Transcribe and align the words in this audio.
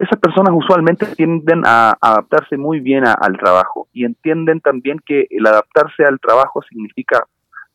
esas 0.00 0.18
personas 0.18 0.52
usualmente 0.56 1.06
tienden 1.14 1.62
a 1.66 1.94
adaptarse 2.00 2.56
muy 2.56 2.80
bien 2.80 3.04
al 3.06 3.36
trabajo 3.36 3.86
y 3.92 4.06
entienden 4.06 4.62
también 4.62 4.98
que 5.04 5.26
el 5.28 5.46
adaptarse 5.46 6.06
al 6.06 6.18
trabajo 6.18 6.62
significa 6.62 7.26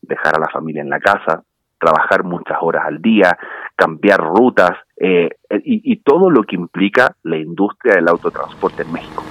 dejar 0.02 0.36
a 0.36 0.40
la 0.40 0.48
familia 0.48 0.82
en 0.82 0.90
la 0.90 0.98
casa, 0.98 1.44
trabajar 1.78 2.24
muchas 2.24 2.58
horas 2.60 2.82
al 2.84 3.00
día, 3.00 3.38
cambiar 3.76 4.18
rutas 4.18 4.72
eh, 4.96 5.30
y, 5.50 5.92
y 5.92 5.98
todo 5.98 6.28
lo 6.28 6.42
que 6.42 6.56
implica 6.56 7.14
la 7.22 7.36
industria 7.36 7.94
del 7.94 8.08
autotransporte 8.08 8.82
en 8.82 8.92
México. 8.92 9.22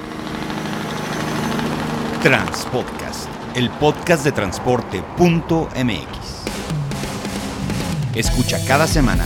Transpodcast, 2.23 3.30
el 3.57 3.70
podcast 3.71 4.23
de 4.23 4.32
transporte.mx. 4.32 6.46
Escucha 8.16 8.57
cada 8.66 8.88
semana 8.88 9.25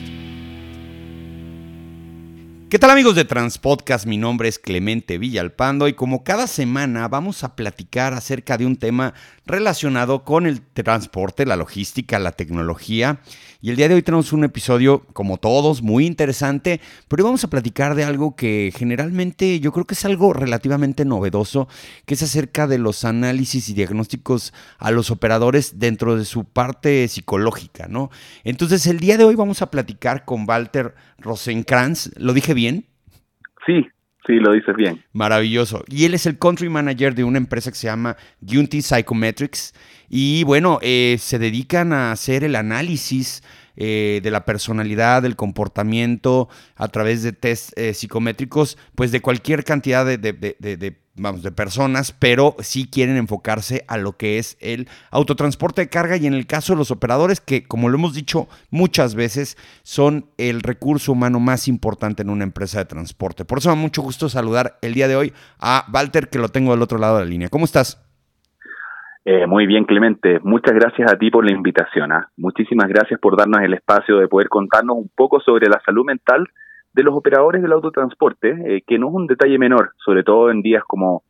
¿Qué 2.71 2.79
tal 2.79 2.89
amigos 2.89 3.15
de 3.15 3.25
Transpodcast? 3.25 4.05
Mi 4.05 4.17
nombre 4.17 4.47
es 4.47 4.57
Clemente 4.57 5.17
Villalpando 5.17 5.89
y 5.89 5.93
como 5.93 6.23
cada 6.23 6.47
semana 6.47 7.09
vamos 7.09 7.43
a 7.43 7.57
platicar 7.57 8.13
acerca 8.13 8.57
de 8.57 8.65
un 8.65 8.77
tema 8.77 9.13
relacionado 9.45 10.23
con 10.23 10.45
el 10.45 10.61
transporte, 10.61 11.45
la 11.45 11.57
logística, 11.57 12.17
la 12.17 12.31
tecnología. 12.31 13.19
Y 13.59 13.71
el 13.71 13.75
día 13.75 13.89
de 13.89 13.95
hoy 13.95 14.01
tenemos 14.01 14.31
un 14.31 14.45
episodio, 14.45 15.05
como 15.11 15.37
todos, 15.37 15.81
muy 15.81 16.05
interesante, 16.05 16.79
pero 17.09 17.21
hoy 17.21 17.25
vamos 17.25 17.43
a 17.43 17.49
platicar 17.49 17.93
de 17.93 18.05
algo 18.05 18.37
que 18.37 18.73
generalmente 18.73 19.59
yo 19.59 19.73
creo 19.73 19.85
que 19.85 19.93
es 19.93 20.05
algo 20.05 20.31
relativamente 20.31 21.03
novedoso, 21.03 21.67
que 22.05 22.13
es 22.13 22.23
acerca 22.23 22.67
de 22.67 22.77
los 22.77 23.03
análisis 23.03 23.67
y 23.67 23.73
diagnósticos 23.73 24.53
a 24.79 24.91
los 24.91 25.11
operadores 25.11 25.77
dentro 25.77 26.15
de 26.15 26.23
su 26.23 26.45
parte 26.45 27.07
psicológica, 27.09 27.87
¿no? 27.89 28.09
Entonces 28.45 28.87
el 28.87 28.99
día 29.01 29.17
de 29.17 29.25
hoy 29.25 29.35
vamos 29.35 29.61
a 29.61 29.69
platicar 29.69 30.23
con 30.23 30.47
Walter 30.47 30.95
Rosenkrantz, 31.19 32.11
¿lo 32.15 32.33
dije 32.33 32.53
bien? 32.53 32.60
Sí, 33.65 33.87
Sí, 34.27 34.33
lo 34.33 34.53
dices 34.53 34.75
bien. 34.75 35.03
Maravilloso. 35.13 35.83
Y 35.87 36.05
él 36.05 36.13
es 36.13 36.27
el 36.27 36.37
country 36.37 36.69
manager 36.69 37.15
de 37.15 37.23
una 37.23 37.39
empresa 37.39 37.71
que 37.71 37.77
se 37.77 37.87
llama 37.87 38.17
Unity 38.41 38.81
Psychometrics. 38.81 39.73
Y 40.09 40.43
bueno, 40.43 40.77
eh, 40.81 41.15
se 41.19 41.39
dedican 41.39 41.91
a 41.91 42.11
hacer 42.11 42.43
el 42.43 42.55
análisis 42.55 43.41
eh, 43.75 44.19
de 44.21 44.29
la 44.29 44.45
personalidad, 44.45 45.23
del 45.23 45.35
comportamiento 45.35 46.49
a 46.75 46.87
través 46.89 47.23
de 47.23 47.31
test 47.31 47.71
eh, 47.77 47.93
psicométricos, 47.95 48.77
pues 48.95 49.11
de 49.11 49.21
cualquier 49.21 49.63
cantidad 49.63 50.05
de, 50.05 50.17
de, 50.17 51.00
vamos, 51.15 51.43
de 51.43 51.51
personas, 51.51 52.11
pero 52.11 52.55
sí 52.59 52.89
quieren 52.89 53.17
enfocarse 53.17 53.83
a 53.87 53.97
lo 53.97 54.13
que 54.13 54.37
es 54.37 54.57
el 54.61 54.87
autotransporte 55.11 55.81
de 55.81 55.89
carga 55.89 56.17
y 56.17 56.27
en 56.27 56.33
el 56.33 56.47
caso 56.47 56.73
de 56.73 56.77
los 56.77 56.91
operadores, 56.91 57.41
que 57.41 57.63
como 57.63 57.89
lo 57.89 57.97
hemos 57.97 58.13
dicho 58.13 58.47
muchas 58.69 59.15
veces, 59.15 59.57
son 59.83 60.25
el 60.37 60.61
recurso 60.61 61.11
humano 61.11 61.39
más 61.39 61.67
importante 61.67 62.21
en 62.21 62.29
una 62.29 62.43
empresa 62.43 62.79
de 62.79 62.85
transporte. 62.85 63.45
Por 63.45 63.59
eso 63.59 63.69
me 63.69 63.75
da 63.75 63.81
mucho 63.81 64.01
gusto 64.01 64.29
saludar 64.29 64.77
el 64.81 64.93
día 64.93 65.07
de 65.07 65.15
hoy 65.15 65.33
a 65.59 65.85
Walter, 65.93 66.29
que 66.29 66.39
lo 66.39 66.49
tengo 66.49 66.71
del 66.71 66.81
otro 66.81 66.97
lado 66.97 67.17
de 67.17 67.25
la 67.25 67.29
línea. 67.29 67.49
¿Cómo 67.49 67.65
estás? 67.65 68.07
Eh, 69.23 69.45
muy 69.45 69.67
bien, 69.67 69.85
Clemente. 69.85 70.39
Muchas 70.43 70.73
gracias 70.73 71.11
a 71.11 71.17
ti 71.17 71.29
por 71.29 71.45
la 71.45 71.51
invitación. 71.51 72.11
¿ah? 72.11 72.29
Muchísimas 72.37 72.87
gracias 72.87 73.19
por 73.19 73.37
darnos 73.37 73.61
el 73.61 73.73
espacio 73.73 74.17
de 74.17 74.27
poder 74.27 74.49
contarnos 74.49 74.97
un 74.97 75.11
poco 75.15 75.39
sobre 75.39 75.67
la 75.67 75.79
salud 75.85 76.05
mental 76.05 76.47
de 76.93 77.03
los 77.03 77.15
operadores 77.15 77.61
del 77.61 77.71
autotransporte, 77.71 78.49
eh, 78.65 78.83
que 78.85 78.99
no 78.99 79.09
es 79.09 79.13
un 79.13 79.27
detalle 79.27 79.57
menor, 79.57 79.93
sobre 80.03 80.23
todo 80.23 80.51
en 80.51 80.61
días 80.61 80.83
como 80.87 81.23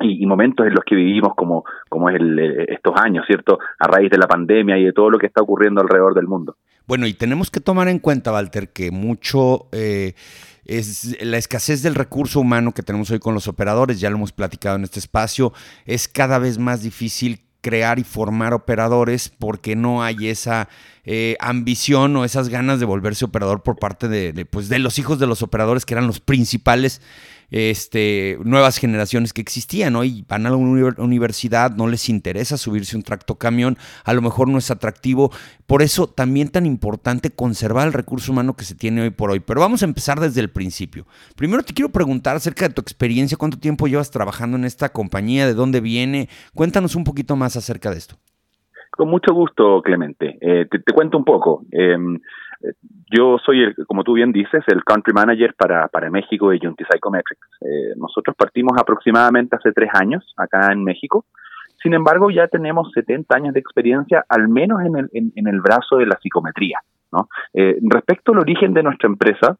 y, 0.00 0.24
momentos 0.26 0.66
en 0.66 0.74
los 0.74 0.84
que 0.84 0.94
vivimos 0.94 1.34
como, 1.36 1.64
como 1.88 2.08
es 2.08 2.16
el, 2.16 2.38
eh, 2.38 2.66
estos 2.68 2.94
años, 2.96 3.24
¿cierto? 3.26 3.58
A 3.78 3.86
raíz 3.88 4.10
de 4.10 4.18
la 4.18 4.28
pandemia 4.28 4.78
y 4.78 4.84
de 4.84 4.92
todo 4.92 5.10
lo 5.10 5.18
que 5.18 5.26
está 5.26 5.42
ocurriendo 5.42 5.80
alrededor 5.80 6.14
del 6.14 6.28
mundo. 6.28 6.56
Bueno, 6.86 7.06
y 7.06 7.14
tenemos 7.14 7.50
que 7.50 7.60
tomar 7.60 7.88
en 7.88 7.98
cuenta, 7.98 8.32
Walter, 8.32 8.68
que 8.72 8.90
mucho 8.90 9.68
es 9.72 11.18
la 11.20 11.36
escasez 11.36 11.82
del 11.82 11.94
recurso 11.94 12.40
humano 12.40 12.72
que 12.72 12.82
tenemos 12.82 13.10
hoy 13.10 13.18
con 13.18 13.34
los 13.34 13.48
operadores, 13.48 14.00
ya 14.00 14.08
lo 14.08 14.16
hemos 14.16 14.32
platicado 14.32 14.76
en 14.76 14.84
este 14.84 15.00
espacio, 15.00 15.52
es 15.84 16.08
cada 16.08 16.38
vez 16.38 16.58
más 16.58 16.82
difícil 16.82 17.47
crear 17.60 17.98
y 17.98 18.04
formar 18.04 18.54
operadores 18.54 19.30
porque 19.38 19.76
no 19.76 20.02
hay 20.02 20.28
esa 20.28 20.68
eh, 21.04 21.36
ambición 21.40 22.16
o 22.16 22.24
esas 22.24 22.48
ganas 22.48 22.80
de 22.80 22.86
volverse 22.86 23.24
operador 23.24 23.62
por 23.62 23.76
parte 23.76 24.08
de, 24.08 24.44
pues, 24.44 24.68
de 24.68 24.78
los 24.78 24.98
hijos 24.98 25.18
de 25.18 25.26
los 25.26 25.42
operadores 25.42 25.84
que 25.84 25.94
eran 25.94 26.06
los 26.06 26.20
principales 26.20 27.00
este, 27.50 28.38
nuevas 28.44 28.78
generaciones 28.78 29.32
que 29.32 29.40
existían, 29.40 29.92
¿no? 29.94 30.04
Y 30.04 30.24
van 30.28 30.46
a 30.46 30.50
la 30.50 30.56
universidad, 30.56 31.74
no 31.74 31.86
les 31.86 32.08
interesa 32.08 32.56
subirse 32.56 32.96
un 32.96 33.02
tracto 33.02 33.36
camión, 33.36 33.76
a 34.04 34.12
lo 34.12 34.22
mejor 34.22 34.48
no 34.48 34.58
es 34.58 34.70
atractivo. 34.70 35.30
Por 35.66 35.82
eso 35.82 36.06
también 36.06 36.48
tan 36.48 36.66
importante 36.66 37.30
conservar 37.30 37.86
el 37.86 37.92
recurso 37.92 38.32
humano 38.32 38.54
que 38.54 38.64
se 38.64 38.74
tiene 38.74 39.02
hoy 39.02 39.10
por 39.10 39.30
hoy. 39.30 39.40
Pero 39.40 39.60
vamos 39.60 39.82
a 39.82 39.86
empezar 39.86 40.20
desde 40.20 40.40
el 40.40 40.50
principio. 40.50 41.06
Primero 41.36 41.62
te 41.62 41.74
quiero 41.74 41.90
preguntar 41.90 42.36
acerca 42.36 42.68
de 42.68 42.74
tu 42.74 42.80
experiencia, 42.80 43.36
cuánto 43.36 43.58
tiempo 43.58 43.86
llevas 43.86 44.10
trabajando 44.10 44.56
en 44.56 44.64
esta 44.64 44.90
compañía, 44.90 45.46
de 45.46 45.54
dónde 45.54 45.80
viene. 45.80 46.28
Cuéntanos 46.54 46.94
un 46.94 47.04
poquito 47.04 47.36
más 47.36 47.56
acerca 47.56 47.90
de 47.90 47.98
esto. 47.98 48.16
Con 48.90 49.08
mucho 49.08 49.32
gusto, 49.32 49.80
Clemente. 49.82 50.38
Eh, 50.40 50.66
te, 50.66 50.92
cuento 50.92 51.18
un 51.18 51.24
poco. 51.24 51.64
Em, 51.70 52.18
yo 53.10 53.38
soy, 53.44 53.62
el, 53.62 53.74
como 53.86 54.04
tú 54.04 54.14
bien 54.14 54.32
dices, 54.32 54.64
el 54.68 54.84
country 54.84 55.12
manager 55.12 55.54
para, 55.54 55.88
para 55.88 56.10
México 56.10 56.50
de 56.50 56.60
Unity 56.62 56.84
Psychometrics. 56.84 57.48
Eh, 57.60 57.94
nosotros 57.96 58.36
partimos 58.36 58.78
aproximadamente 58.78 59.56
hace 59.56 59.72
tres 59.72 59.90
años 59.94 60.32
acá 60.36 60.72
en 60.72 60.84
México. 60.84 61.24
Sin 61.82 61.94
embargo, 61.94 62.30
ya 62.30 62.46
tenemos 62.48 62.92
70 62.92 63.36
años 63.36 63.54
de 63.54 63.60
experiencia, 63.60 64.24
al 64.28 64.48
menos 64.48 64.82
en 64.82 64.96
el, 64.96 65.08
en, 65.12 65.46
el 65.46 65.60
brazo 65.60 65.96
de 65.96 66.06
la 66.06 66.18
psicometría. 66.20 66.80
¿no? 67.12 67.28
Eh, 67.54 67.78
respecto 67.82 68.32
al 68.32 68.40
origen 68.40 68.74
de 68.74 68.82
nuestra 68.82 69.08
empresa, 69.08 69.56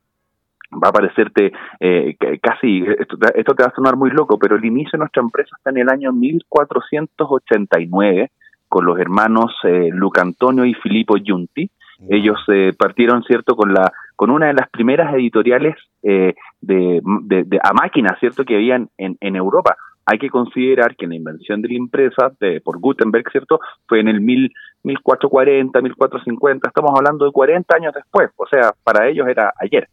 va 0.73 0.89
a 0.89 0.93
parecerte 0.93 1.53
eh, 1.81 2.17
casi, 2.43 2.85
esto, 2.99 3.17
esto, 3.35 3.55
te 3.55 3.63
va 3.63 3.71
a 3.71 3.75
sonar 3.75 3.97
muy 3.97 4.11
loco, 4.11 4.39
pero 4.39 4.57
el 4.57 4.65
inicio 4.65 4.93
de 4.93 4.99
nuestra 4.99 5.23
empresa 5.23 5.57
está 5.57 5.71
en 5.71 5.79
el 5.79 5.89
año 5.89 6.13
1489 6.13 8.31
con 8.69 8.85
los 8.85 8.99
hermanos 8.99 9.55
eh, 9.65 9.89
Luca 9.93 10.21
Antonio 10.21 10.65
y 10.65 10.75
Filippo 10.75 11.17
Giunti, 11.17 11.71
ellos 12.09 12.39
eh, 12.49 12.73
partieron, 12.79 13.23
¿cierto?, 13.25 13.57
con 13.57 13.73
la 13.73 13.93
con 14.17 14.31
una 14.31 14.47
de 14.47 14.55
las 14.55 14.69
primeras 14.71 15.15
editoriales 15.15 15.77
eh, 16.03 16.35
de, 16.61 17.01
de, 17.03 17.61
a 17.63 17.73
máquina, 17.73 18.17
¿cierto?, 18.19 18.45
que 18.45 18.57
habían 18.57 18.89
en, 18.99 19.17
en 19.21 19.37
Europa. 19.37 19.77
Hay 20.07 20.19
que 20.19 20.31
considerar 20.31 20.97
que 20.97 21.07
la 21.07 21.15
invención 21.15 21.63
de 21.63 21.69
la 21.69 21.75
impresa 21.75 22.33
de, 22.41 22.61
por 22.61 22.79
Gutenberg, 22.81 23.31
¿cierto?, 23.31 23.61
fue 23.87 24.01
en 24.01 24.09
el 24.09 24.21
mil, 24.21 24.53
1440, 24.85 25.81
1450, 25.81 26.69
estamos 26.69 26.93
hablando 26.97 27.27
de 27.27 27.33
40 27.33 27.77
años 27.77 27.95
después, 27.95 28.31
o 28.37 28.47
sea, 28.47 28.73
para 28.85 29.09
ellos 29.09 29.29
era 29.29 29.53
ayer. 29.61 29.89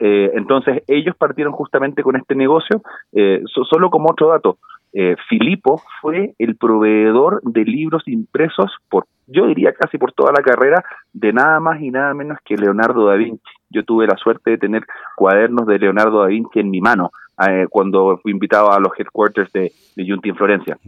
Eh, 0.00 0.30
entonces, 0.34 0.82
ellos 0.86 1.16
partieron 1.16 1.52
justamente 1.52 2.02
con 2.02 2.16
este 2.16 2.34
negocio. 2.34 2.82
Eh, 3.12 3.42
solo 3.68 3.90
como 3.90 4.10
otro 4.10 4.28
dato, 4.28 4.58
eh, 4.92 5.16
Filipo 5.28 5.82
fue 6.00 6.34
el 6.38 6.56
proveedor 6.56 7.40
de 7.42 7.64
libros 7.64 8.02
impresos 8.06 8.72
por, 8.88 9.06
yo 9.26 9.46
diría 9.46 9.72
casi 9.72 9.98
por 9.98 10.12
toda 10.12 10.32
la 10.32 10.42
carrera, 10.42 10.84
de 11.12 11.32
nada 11.32 11.60
más 11.60 11.80
y 11.80 11.90
nada 11.90 12.14
menos 12.14 12.38
que 12.44 12.56
Leonardo 12.56 13.06
da 13.06 13.14
Vinci. 13.14 13.42
Yo 13.70 13.84
tuve 13.84 14.06
la 14.06 14.16
suerte 14.16 14.52
de 14.52 14.58
tener 14.58 14.86
cuadernos 15.16 15.66
de 15.66 15.78
Leonardo 15.78 16.20
da 16.20 16.28
Vinci 16.28 16.60
en 16.60 16.70
mi 16.70 16.80
mano 16.80 17.10
eh, 17.46 17.66
cuando 17.70 18.18
fui 18.22 18.32
invitado 18.32 18.72
a 18.72 18.80
los 18.80 18.92
headquarters 18.98 19.52
de, 19.52 19.72
de 19.96 20.06
Junti 20.08 20.30
en 20.30 20.36
Florencia. 20.36 20.78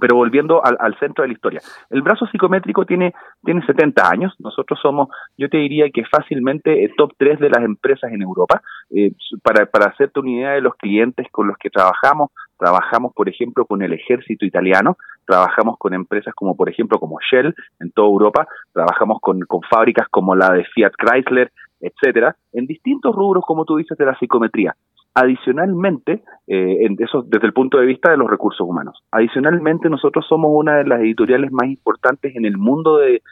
Pero 0.00 0.16
volviendo 0.16 0.62
al, 0.64 0.98
centro 0.98 1.22
de 1.22 1.28
la 1.28 1.34
historia, 1.34 1.60
el 1.90 2.02
brazo 2.02 2.26
psicométrico 2.26 2.84
tiene, 2.84 3.14
tiene 3.44 3.64
70 3.64 4.08
años. 4.08 4.34
Nosotros 4.38 4.78
somos, 4.80 5.08
yo 5.38 5.48
te 5.48 5.56
diría 5.58 5.86
que 5.90 6.04
fácilmente 6.04 6.84
el 6.84 6.94
top 6.96 7.12
3 7.16 7.40
de 7.40 7.50
las 7.50 7.64
empresas 7.64 8.12
en 8.12 8.22
Europa. 8.22 8.60
Eh, 8.90 9.12
para, 9.42 9.66
para 9.66 9.86
hacerte 9.86 10.20
una 10.20 10.30
idea 10.30 10.50
de 10.52 10.60
los 10.60 10.74
clientes 10.76 11.26
con 11.30 11.48
los 11.48 11.56
que 11.58 11.70
trabajamos, 11.70 12.30
trabajamos, 12.58 13.12
por 13.14 13.28
ejemplo, 13.28 13.64
con 13.64 13.82
el 13.82 13.92
ejército 13.92 14.44
italiano, 14.44 14.96
trabajamos 15.26 15.76
con 15.78 15.94
empresas 15.94 16.34
como, 16.34 16.56
por 16.56 16.68
ejemplo, 16.68 16.98
como 16.98 17.18
Shell 17.20 17.54
en 17.80 17.90
toda 17.92 18.08
Europa, 18.08 18.46
trabajamos 18.72 19.18
con, 19.20 19.40
con 19.40 19.60
fábricas 19.62 20.08
como 20.08 20.34
la 20.34 20.52
de 20.52 20.64
Fiat 20.64 20.92
Chrysler, 20.96 21.52
etcétera, 21.80 22.36
en 22.52 22.66
distintos 22.66 23.14
rubros, 23.14 23.44
como 23.46 23.64
tú 23.64 23.76
dices, 23.76 23.96
de 23.98 24.06
la 24.06 24.18
psicometría. 24.18 24.74
Adicionalmente, 25.18 26.20
eh, 26.46 26.84
en 26.84 26.94
eso 26.98 27.22
desde 27.26 27.46
el 27.46 27.54
punto 27.54 27.78
de 27.78 27.86
vista 27.86 28.10
de 28.10 28.18
los 28.18 28.28
recursos 28.28 28.68
humanos. 28.68 29.02
Adicionalmente, 29.10 29.88
nosotros 29.88 30.26
somos 30.28 30.50
una 30.52 30.76
de 30.76 30.84
las 30.84 31.00
editoriales 31.00 31.50
más 31.52 31.68
importantes 31.70 32.36
en 32.36 32.44
el 32.44 32.58
mundo 32.58 32.98
de, 32.98 33.22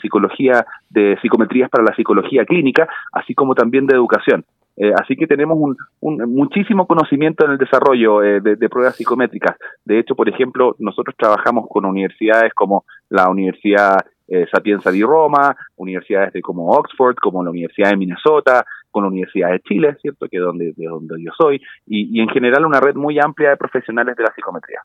psicología, 0.00 0.64
de 0.88 1.18
psicometrías 1.20 1.68
para 1.68 1.84
la 1.84 1.94
psicología 1.94 2.46
clínica, 2.46 2.88
así 3.12 3.34
como 3.34 3.54
también 3.54 3.86
de 3.86 3.94
educación. 3.94 4.46
Eh, 4.78 4.90
así 4.98 5.16
que 5.16 5.26
tenemos 5.26 5.58
un, 6.00 6.16
muchísimo 6.32 6.86
conocimiento 6.86 7.44
en 7.44 7.50
el 7.50 7.58
desarrollo 7.58 8.22
eh, 8.22 8.40
de, 8.40 8.68
pruebas 8.70 8.96
psicométricas. 8.96 9.58
De 9.84 9.98
hecho, 9.98 10.14
por 10.14 10.30
ejemplo, 10.30 10.76
nosotros 10.78 11.14
trabajamos 11.14 11.66
con 11.68 11.84
universidades 11.84 12.54
como 12.54 12.86
la 13.10 13.28
Universidad 13.28 13.98
Sapienza 14.50 14.90
di 14.90 15.02
Roma, 15.02 15.54
universidades 15.76 16.32
de 16.32 16.40
como 16.40 16.70
Oxford, 16.70 17.16
como 17.16 17.44
la 17.44 17.50
Universidad 17.50 17.90
de 17.90 17.98
Minnesota, 17.98 18.64
con 18.94 19.02
la 19.02 19.08
Universidad 19.08 19.50
de 19.50 19.58
Chile, 19.58 19.96
¿cierto? 20.00 20.28
Que 20.28 20.36
es 20.36 20.42
donde, 20.42 20.72
de 20.76 20.86
donde 20.86 21.20
yo 21.20 21.32
soy, 21.36 21.60
y, 21.84 22.20
en 22.20 22.28
general 22.28 22.64
una 22.64 22.78
red 22.78 22.94
muy 22.94 23.18
amplia 23.18 23.50
de 23.50 23.56
profesionales 23.56 24.14
de 24.16 24.22
la 24.22 24.32
psicometría. 24.32 24.78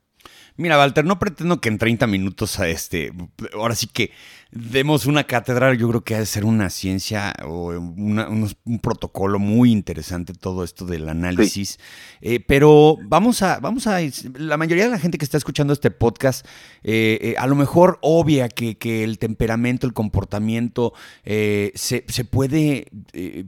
Mira, 0.58 0.80
Walter, 0.80 1.06
no 1.06 1.20
pretendo 1.20 1.62
que 1.62 1.70
en 1.70 1.78
30 1.78 2.08
minutos 2.08 2.60
a 2.60 2.68
este, 2.68 3.12
ahora 3.54 3.76
sí 3.76 3.88
que 3.94 4.10
demos 4.51 5.06
una 5.06 5.25
cátedra, 5.25 5.75
yo 5.75 5.88
creo 5.90 6.01
que 6.01 6.16
ha 6.16 6.19
de 6.19 6.25
ser 6.25 6.44
una 6.44 6.72
ciencia 6.72 7.36
o 7.46 7.68
un 7.69 8.80
protocolo 8.81 9.38
muy 9.38 9.72
interesante 9.72 10.34
todo 10.34 10.63
esto 10.63 10.86
del 10.86 11.07
análisis. 11.07 11.80
Eh, 12.22 12.40
pero 12.40 12.98
vamos 13.07 13.44
a, 13.44 13.60
vamos 13.60 13.86
a, 13.86 14.00
la 14.36 14.57
mayoría 14.57 14.86
de 14.86 14.90
la 14.90 14.98
gente 14.98 15.19
que 15.19 15.25
está 15.25 15.38
escuchando 15.38 15.72
este 15.72 15.92
podcast, 15.92 16.46
eh, 16.84 17.19
eh, 17.22 17.36
a 17.38 17.46
lo 17.46 17.56
mejor 17.56 18.00
obvia 18.01 18.50
que, 18.50 18.78
el 19.04 19.19
temperamento, 19.19 19.86
el 19.86 19.94
comportamiento 19.94 20.94
se, 21.24 22.06
se, 22.07 22.25
puede, 22.25 22.88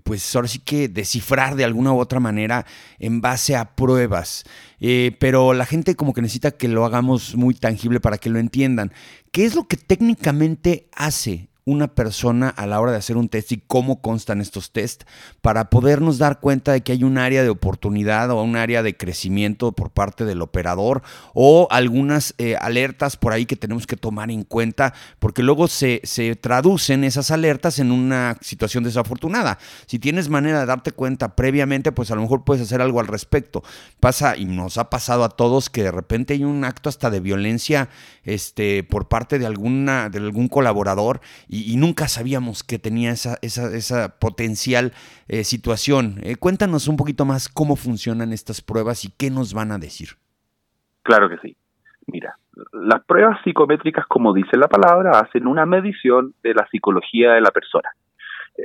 pues 0.03 0.35
ahora 0.35 0.47
sí 0.47 0.59
que 0.59 0.87
descifrar 0.87 1.55
de 1.55 1.63
alguna 1.63 1.93
u 1.93 1.99
otra 1.99 2.19
manera 2.19 2.65
en 2.99 3.21
base 3.21 3.55
a 3.55 3.75
pruebas. 3.75 4.43
pero 5.19 5.53
la 5.53 5.65
gente 5.65 5.95
como 5.95 6.13
que 6.13 6.21
necesita 6.21 6.51
que 6.51 6.67
lo 6.67 6.85
hagamos 6.85 7.35
muy 7.35 7.55
tangible 7.55 7.99
para 7.99 8.17
que 8.17 8.29
lo 8.29 8.39
entiendan. 8.39 8.91
¿Qué 9.31 9.45
es 9.45 9.55
lo 9.55 9.65
que 9.65 9.77
técnicamente 9.77 10.89
hace 10.91 11.50
una 11.71 11.87
persona 11.87 12.49
a 12.49 12.67
la 12.67 12.79
hora 12.79 12.91
de 12.91 12.97
hacer 12.97 13.17
un 13.17 13.29
test 13.29 13.51
y 13.51 13.63
cómo 13.65 14.01
constan 14.01 14.41
estos 14.41 14.71
test 14.71 15.03
para 15.41 15.69
podernos 15.69 16.17
dar 16.17 16.39
cuenta 16.39 16.73
de 16.73 16.81
que 16.81 16.91
hay 16.91 17.03
un 17.03 17.17
área 17.17 17.43
de 17.43 17.49
oportunidad 17.49 18.29
o 18.31 18.41
un 18.43 18.55
área 18.55 18.83
de 18.83 18.97
crecimiento 18.97 19.71
por 19.71 19.89
parte 19.89 20.25
del 20.25 20.41
operador 20.41 21.01
o 21.33 21.67
algunas 21.71 22.33
eh, 22.37 22.55
alertas 22.59 23.17
por 23.17 23.33
ahí 23.33 23.45
que 23.45 23.55
tenemos 23.55 23.87
que 23.87 23.97
tomar 23.97 24.31
en 24.31 24.43
cuenta 24.43 24.93
porque 25.19 25.43
luego 25.43 25.67
se, 25.67 26.01
se 26.03 26.35
traducen 26.35 27.03
esas 27.03 27.31
alertas 27.31 27.79
en 27.79 27.91
una 27.91 28.37
situación 28.41 28.83
desafortunada. 28.83 29.57
Si 29.85 29.99
tienes 29.99 30.29
manera 30.29 30.59
de 30.59 30.65
darte 30.65 30.91
cuenta 30.91 31.35
previamente, 31.35 31.91
pues 31.91 32.11
a 32.11 32.15
lo 32.15 32.21
mejor 32.21 32.43
puedes 32.43 32.63
hacer 32.63 32.81
algo 32.81 32.99
al 32.99 33.07
respecto. 33.07 33.63
Pasa 33.99 34.37
y 34.37 34.45
nos 34.45 34.77
ha 34.77 34.89
pasado 34.89 35.23
a 35.23 35.29
todos 35.29 35.69
que 35.69 35.83
de 35.83 35.91
repente 35.91 36.33
hay 36.33 36.43
un 36.43 36.63
acto 36.65 36.89
hasta 36.89 37.09
de 37.09 37.19
violencia 37.19 37.89
este, 38.23 38.83
por 38.83 39.07
parte 39.07 39.39
de, 39.39 39.45
alguna, 39.45 40.09
de 40.09 40.19
algún 40.19 40.47
colaborador 40.47 41.21
y, 41.47 41.60
nunca 41.77 42.07
sabíamos 42.07 42.63
que 42.63 42.79
tenía 42.79 43.11
esa, 43.11 43.37
esa, 43.41 43.75
esa 43.75 44.19
potencial 44.19 44.93
eh, 45.27 45.43
situación. 45.43 46.15
Eh, 46.23 46.35
cuéntanos 46.35 46.87
un 46.87 46.97
poquito 46.97 47.25
más 47.25 47.49
cómo 47.49 47.75
funcionan 47.75 48.33
estas 48.33 48.61
pruebas 48.61 49.05
y 49.05 49.11
qué 49.17 49.29
nos 49.29 49.53
van 49.53 49.71
a 49.71 49.77
decir. 49.77 50.09
Claro 51.03 51.29
que 51.29 51.37
sí. 51.37 51.55
Mira, 52.07 52.35
las 52.73 53.03
pruebas 53.05 53.39
psicométricas, 53.43 54.05
como 54.07 54.33
dice 54.33 54.57
la 54.57 54.67
palabra, 54.67 55.19
hacen 55.19 55.47
una 55.47 55.65
medición 55.65 56.33
de 56.43 56.53
la 56.53 56.67
psicología 56.67 57.33
de 57.33 57.41
la 57.41 57.51
persona. 57.51 57.89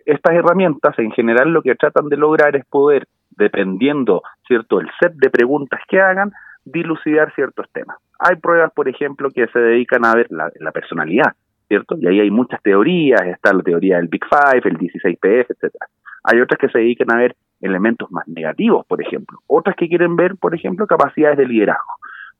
Estas 0.05 0.35
herramientas, 0.35 0.99
en 0.99 1.13
general, 1.13 1.51
lo 1.53 1.63
que 1.63 1.75
tratan 1.75 2.09
de 2.09 2.17
lograr 2.17 2.57
es 2.57 2.65
poder, 2.67 3.07
dependiendo, 3.31 4.23
¿cierto?, 4.47 4.81
el 4.81 4.91
set 5.01 5.13
de 5.15 5.31
preguntas 5.31 5.81
que 5.89 6.01
hagan, 6.01 6.33
dilucidar 6.65 7.33
ciertos 7.35 7.71
temas. 7.73 7.97
Hay 8.19 8.37
pruebas, 8.37 8.73
por 8.73 8.89
ejemplo, 8.89 9.31
que 9.31 9.47
se 9.49 9.59
dedican 9.59 10.05
a 10.05 10.15
ver 10.15 10.27
la 10.31 10.73
personalidad. 10.73 11.35
¿Cierto? 11.69 11.97
Y 11.99 12.07
ahí 12.07 12.21
hay 12.21 12.31
muchas 12.31 12.63
teorías, 12.63 13.21
está 13.23 13.53
la 13.53 13.63
teoría 13.63 13.97
del 13.97 14.09
Big 14.09 14.25
Five, 14.25 14.63
el 14.65 14.79
16PF, 14.79 15.47
etcétera. 15.49 15.87
Hay 16.25 16.41
otras 16.41 16.59
que 16.59 16.69
se 16.69 16.79
dedican 16.79 17.11
a 17.13 17.17
ver 17.17 17.37
elementos 17.61 18.11
más 18.11 18.27
negativos, 18.29 18.85
por 18.87 19.01
ejemplo. 19.01 19.39
Otras 19.47 19.77
que 19.77 19.89
quieren 19.89 20.17
ver, 20.17 20.37
por 20.37 20.55
ejemplo, 20.55 20.87
capacidades 20.87 21.39
de 21.39 21.47
liderazgo. 21.47 21.95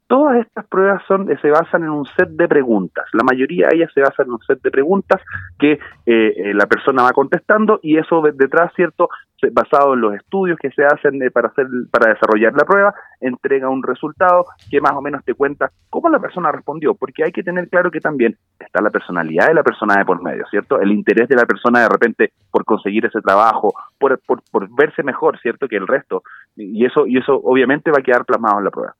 Todas 0.09 0.37
estas 0.39 0.67
pruebas 0.67 1.03
son, 1.09 1.29
se 1.41 1.51
basan 1.51 1.83
en 1.83 1.91
un 1.91 2.07
set 2.17 2.29
de 2.29 2.47
preguntas. 2.47 3.07
La 3.13 3.25
mayoría 3.25 3.69
de 3.69 3.77
ellas 3.77 3.91
se 3.93 4.01
basan 4.01 4.27
en 4.27 4.33
un 4.35 4.43
set 4.43 4.63
de 4.63 4.71
preguntas 4.71 5.21
que 5.59 5.73
eh, 5.73 5.79
eh, 6.07 6.55
la 6.55 6.67
persona 6.67 7.03
va 7.03 7.11
contestando 7.11 7.81
y 7.83 7.99
eso 7.99 8.23
detrás, 8.23 8.73
¿cierto? 8.77 9.09
Basado 9.53 9.95
en 9.95 10.01
los 10.01 10.15
estudios 10.15 10.59
que 10.59 10.71
se 10.71 10.85
hacen 10.85 11.23
eh, 11.23 11.31
para, 11.31 11.49
hacer, 11.49 11.67
para 11.91 12.13
desarrollar 12.13 12.55
la 12.55 12.65
prueba, 12.65 12.95
entrega 13.21 13.69
un 13.69 13.83
resultado 13.83 14.47
que 14.71 14.81
más 14.81 14.93
o 14.93 15.03
menos 15.03 15.25
te 15.25 15.35
cuenta 15.35 15.71
cómo 15.91 16.09
la 16.09 16.19
persona 16.19 16.51
respondió, 16.53 16.95
porque 16.95 17.25
hay 17.25 17.33
que 17.33 17.43
tener 17.43 17.69
claro 17.69 17.91
que 17.91 18.01
también 18.01 18.37
está 18.59 18.81
la 18.81 18.91
personalidad 18.91 19.49
de 19.49 19.55
la 19.55 19.63
persona 19.63 19.97
de 19.97 20.05
por 20.05 20.23
medio, 20.23 20.45
¿cierto? 20.51 20.81
El 20.81 20.93
interés 20.93 21.29
de 21.29 21.37
la 21.37 21.47
persona 21.47 21.81
de 21.81 21.89
repente 21.89 22.33
por 22.51 22.65
conseguir 22.65 23.05
ese 23.05 23.21
trabajo, 23.21 23.75
por, 23.99 24.19
por, 24.27 24.43
por 24.51 24.69
verse 24.75 25.03
mejor, 25.03 25.39
¿cierto? 25.41 25.69
Que 25.69 25.77
el 25.77 25.87
resto. 25.87 26.23
Y 26.57 26.85
eso, 26.85 27.07
y 27.07 27.19
eso 27.19 27.41
obviamente 27.43 27.91
va 27.91 27.99
a 27.99 28.03
quedar 28.03 28.25
plasmado 28.25 28.59
en 28.59 28.65
la 28.65 28.71
prueba. 28.71 28.95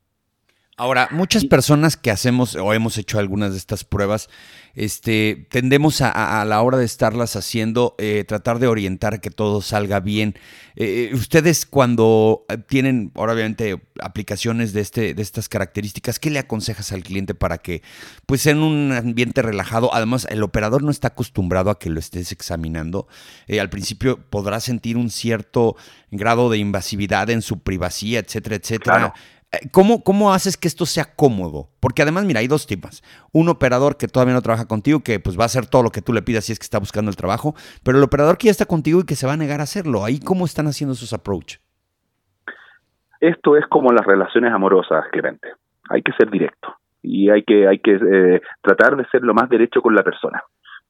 Ahora, 0.79 1.07
muchas 1.09 1.43
personas 1.43 1.97
que 1.97 2.11
hacemos 2.11 2.53
o 2.53 2.71
hemos 2.71 2.99
hecho 2.99 3.17
algunas 3.17 3.51
de 3.51 3.57
estas 3.57 3.83
pruebas, 3.83 4.29
este, 4.75 5.47
tendemos 5.49 6.01
a, 6.01 6.45
la 6.45 6.61
hora 6.61 6.77
de 6.77 6.85
estarlas 6.85 7.35
haciendo, 7.35 7.95
eh, 7.97 8.23
tratar 8.27 8.59
de 8.59 8.67
orientar 8.67 9.19
que 9.19 9.31
todo 9.31 9.63
salga 9.63 9.99
bien. 9.99 10.35
Eh, 10.75 11.09
ustedes 11.13 11.65
cuando 11.65 12.45
tienen, 12.67 13.11
obviamente, 13.15 13.81
aplicaciones 13.99 14.71
de, 14.73 14.81
este, 14.81 15.15
de 15.15 15.21
estas 15.23 15.49
características, 15.49 16.19
¿qué 16.19 16.29
le 16.29 16.37
aconsejas 16.37 16.91
al 16.91 17.01
cliente 17.01 17.33
para 17.33 17.57
que, 17.57 17.81
pues, 18.27 18.45
en 18.45 18.59
un 18.59 18.91
ambiente 18.91 19.41
relajado, 19.41 19.89
además, 19.95 20.27
el 20.29 20.43
operador 20.43 20.83
no 20.83 20.91
está 20.91 21.07
acostumbrado 21.07 21.71
a 21.71 21.79
que 21.79 21.89
lo 21.89 21.99
estés 21.99 22.31
examinando. 22.31 23.07
Eh, 23.47 23.59
al 23.59 23.71
principio 23.71 24.19
podrá 24.29 24.59
sentir 24.59 24.95
un 24.95 25.09
cierto 25.09 25.75
grado 26.11 26.51
de 26.51 26.59
invasividad 26.59 27.31
en 27.31 27.41
su 27.41 27.61
privacidad, 27.61 28.23
etcétera, 28.23 28.57
etcétera. 28.57 29.07
Eh, 29.07 29.19
¿Cómo, 29.71 30.03
¿Cómo 30.03 30.33
haces 30.33 30.57
que 30.57 30.67
esto 30.67 30.85
sea 30.85 31.05
cómodo? 31.15 31.69
Porque 31.79 32.01
además, 32.01 32.25
mira, 32.25 32.39
hay 32.39 32.47
dos 32.47 32.67
temas. 32.67 33.03
Un 33.31 33.49
operador 33.49 33.97
que 33.97 34.07
todavía 34.07 34.33
no 34.33 34.41
trabaja 34.41 34.67
contigo, 34.67 35.01
que 35.03 35.19
pues 35.19 35.37
va 35.37 35.43
a 35.43 35.45
hacer 35.45 35.65
todo 35.67 35.83
lo 35.83 35.89
que 35.89 36.01
tú 36.01 36.13
le 36.13 36.21
pidas 36.21 36.45
si 36.45 36.53
es 36.53 36.59
que 36.59 36.63
está 36.63 36.79
buscando 36.79 37.09
el 37.09 37.15
trabajo, 37.15 37.55
pero 37.83 37.97
el 37.97 38.03
operador 38.03 38.37
que 38.37 38.45
ya 38.45 38.51
está 38.51 38.65
contigo 38.65 39.01
y 39.01 39.05
que 39.05 39.15
se 39.15 39.27
va 39.27 39.33
a 39.33 39.37
negar 39.37 39.59
a 39.59 39.63
hacerlo. 39.63 40.03
Ahí, 40.03 40.19
¿cómo 40.19 40.45
están 40.45 40.67
haciendo 40.67 40.95
sus 40.95 41.13
approach? 41.13 41.57
Esto 43.19 43.57
es 43.57 43.65
como 43.67 43.91
las 43.91 44.05
relaciones 44.05 44.51
amorosas, 44.51 45.05
Clemente. 45.11 45.49
Hay 45.89 46.01
que 46.01 46.11
ser 46.13 46.29
directo 46.29 46.75
y 47.01 47.29
hay 47.29 47.43
que, 47.43 47.67
hay 47.67 47.79
que 47.79 47.93
eh, 47.93 48.41
tratar 48.61 48.97
de 48.97 49.05
ser 49.07 49.21
lo 49.21 49.33
más 49.33 49.49
derecho 49.49 49.81
con 49.81 49.95
la 49.95 50.03
persona 50.03 50.43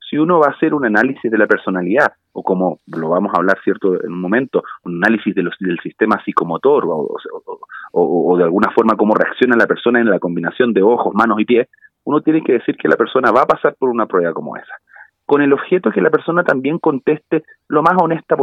si 0.10 0.18
uno 0.18 0.40
va 0.40 0.48
a 0.48 0.52
hacer 0.52 0.74
un 0.74 0.86
análisis 0.86 1.30
de 1.30 1.38
la 1.38 1.48
personalidad, 1.48 2.14
o 2.34 2.44
como 2.44 2.80
lo 2.88 3.10
vamos 3.10 3.34
a 3.34 3.38
hablar 3.38 3.58
cierto 3.64 3.96
en 4.02 4.12
un 4.12 4.22
momento, 4.22 4.64
un 4.84 5.04
análisis 5.04 5.36
del 5.36 5.80
sistema 5.82 6.22
psicomotor, 6.24 6.86
o, 7.92 8.38
de 8.38 8.44
alguna 8.44 8.72
forma 8.72 8.96
cómo 8.96 9.16
reacciona 9.16 9.56
la 9.56 9.68
persona 9.68 10.00
en 10.00 10.10
la 10.10 10.20
combinación 10.20 10.74
de 10.74 10.82
ojos, 10.82 11.14
manos 11.14 11.40
y 11.40 11.46
pies, 11.46 11.68
uno 12.04 12.22
tiene 12.22 12.42
que 12.42 12.54
decir 12.54 12.78
que 12.78 12.88
la 12.88 12.96
persona 12.96 13.32
va 13.32 13.42
a 13.42 13.48
pasar 13.48 13.76
por 13.78 13.90
una 13.90 14.06
prueba 14.06 14.34
como 14.34 14.56
esa, 14.56 14.74
con 15.26 15.42
el 15.42 15.52
objeto 15.52 15.92
que 15.92 16.02
la 16.02 16.10
persona 16.10 16.44
también 16.44 16.80
conteste 16.80 17.44
lo 17.68 17.82
más 17.82 17.94
honesta, 18.02 18.36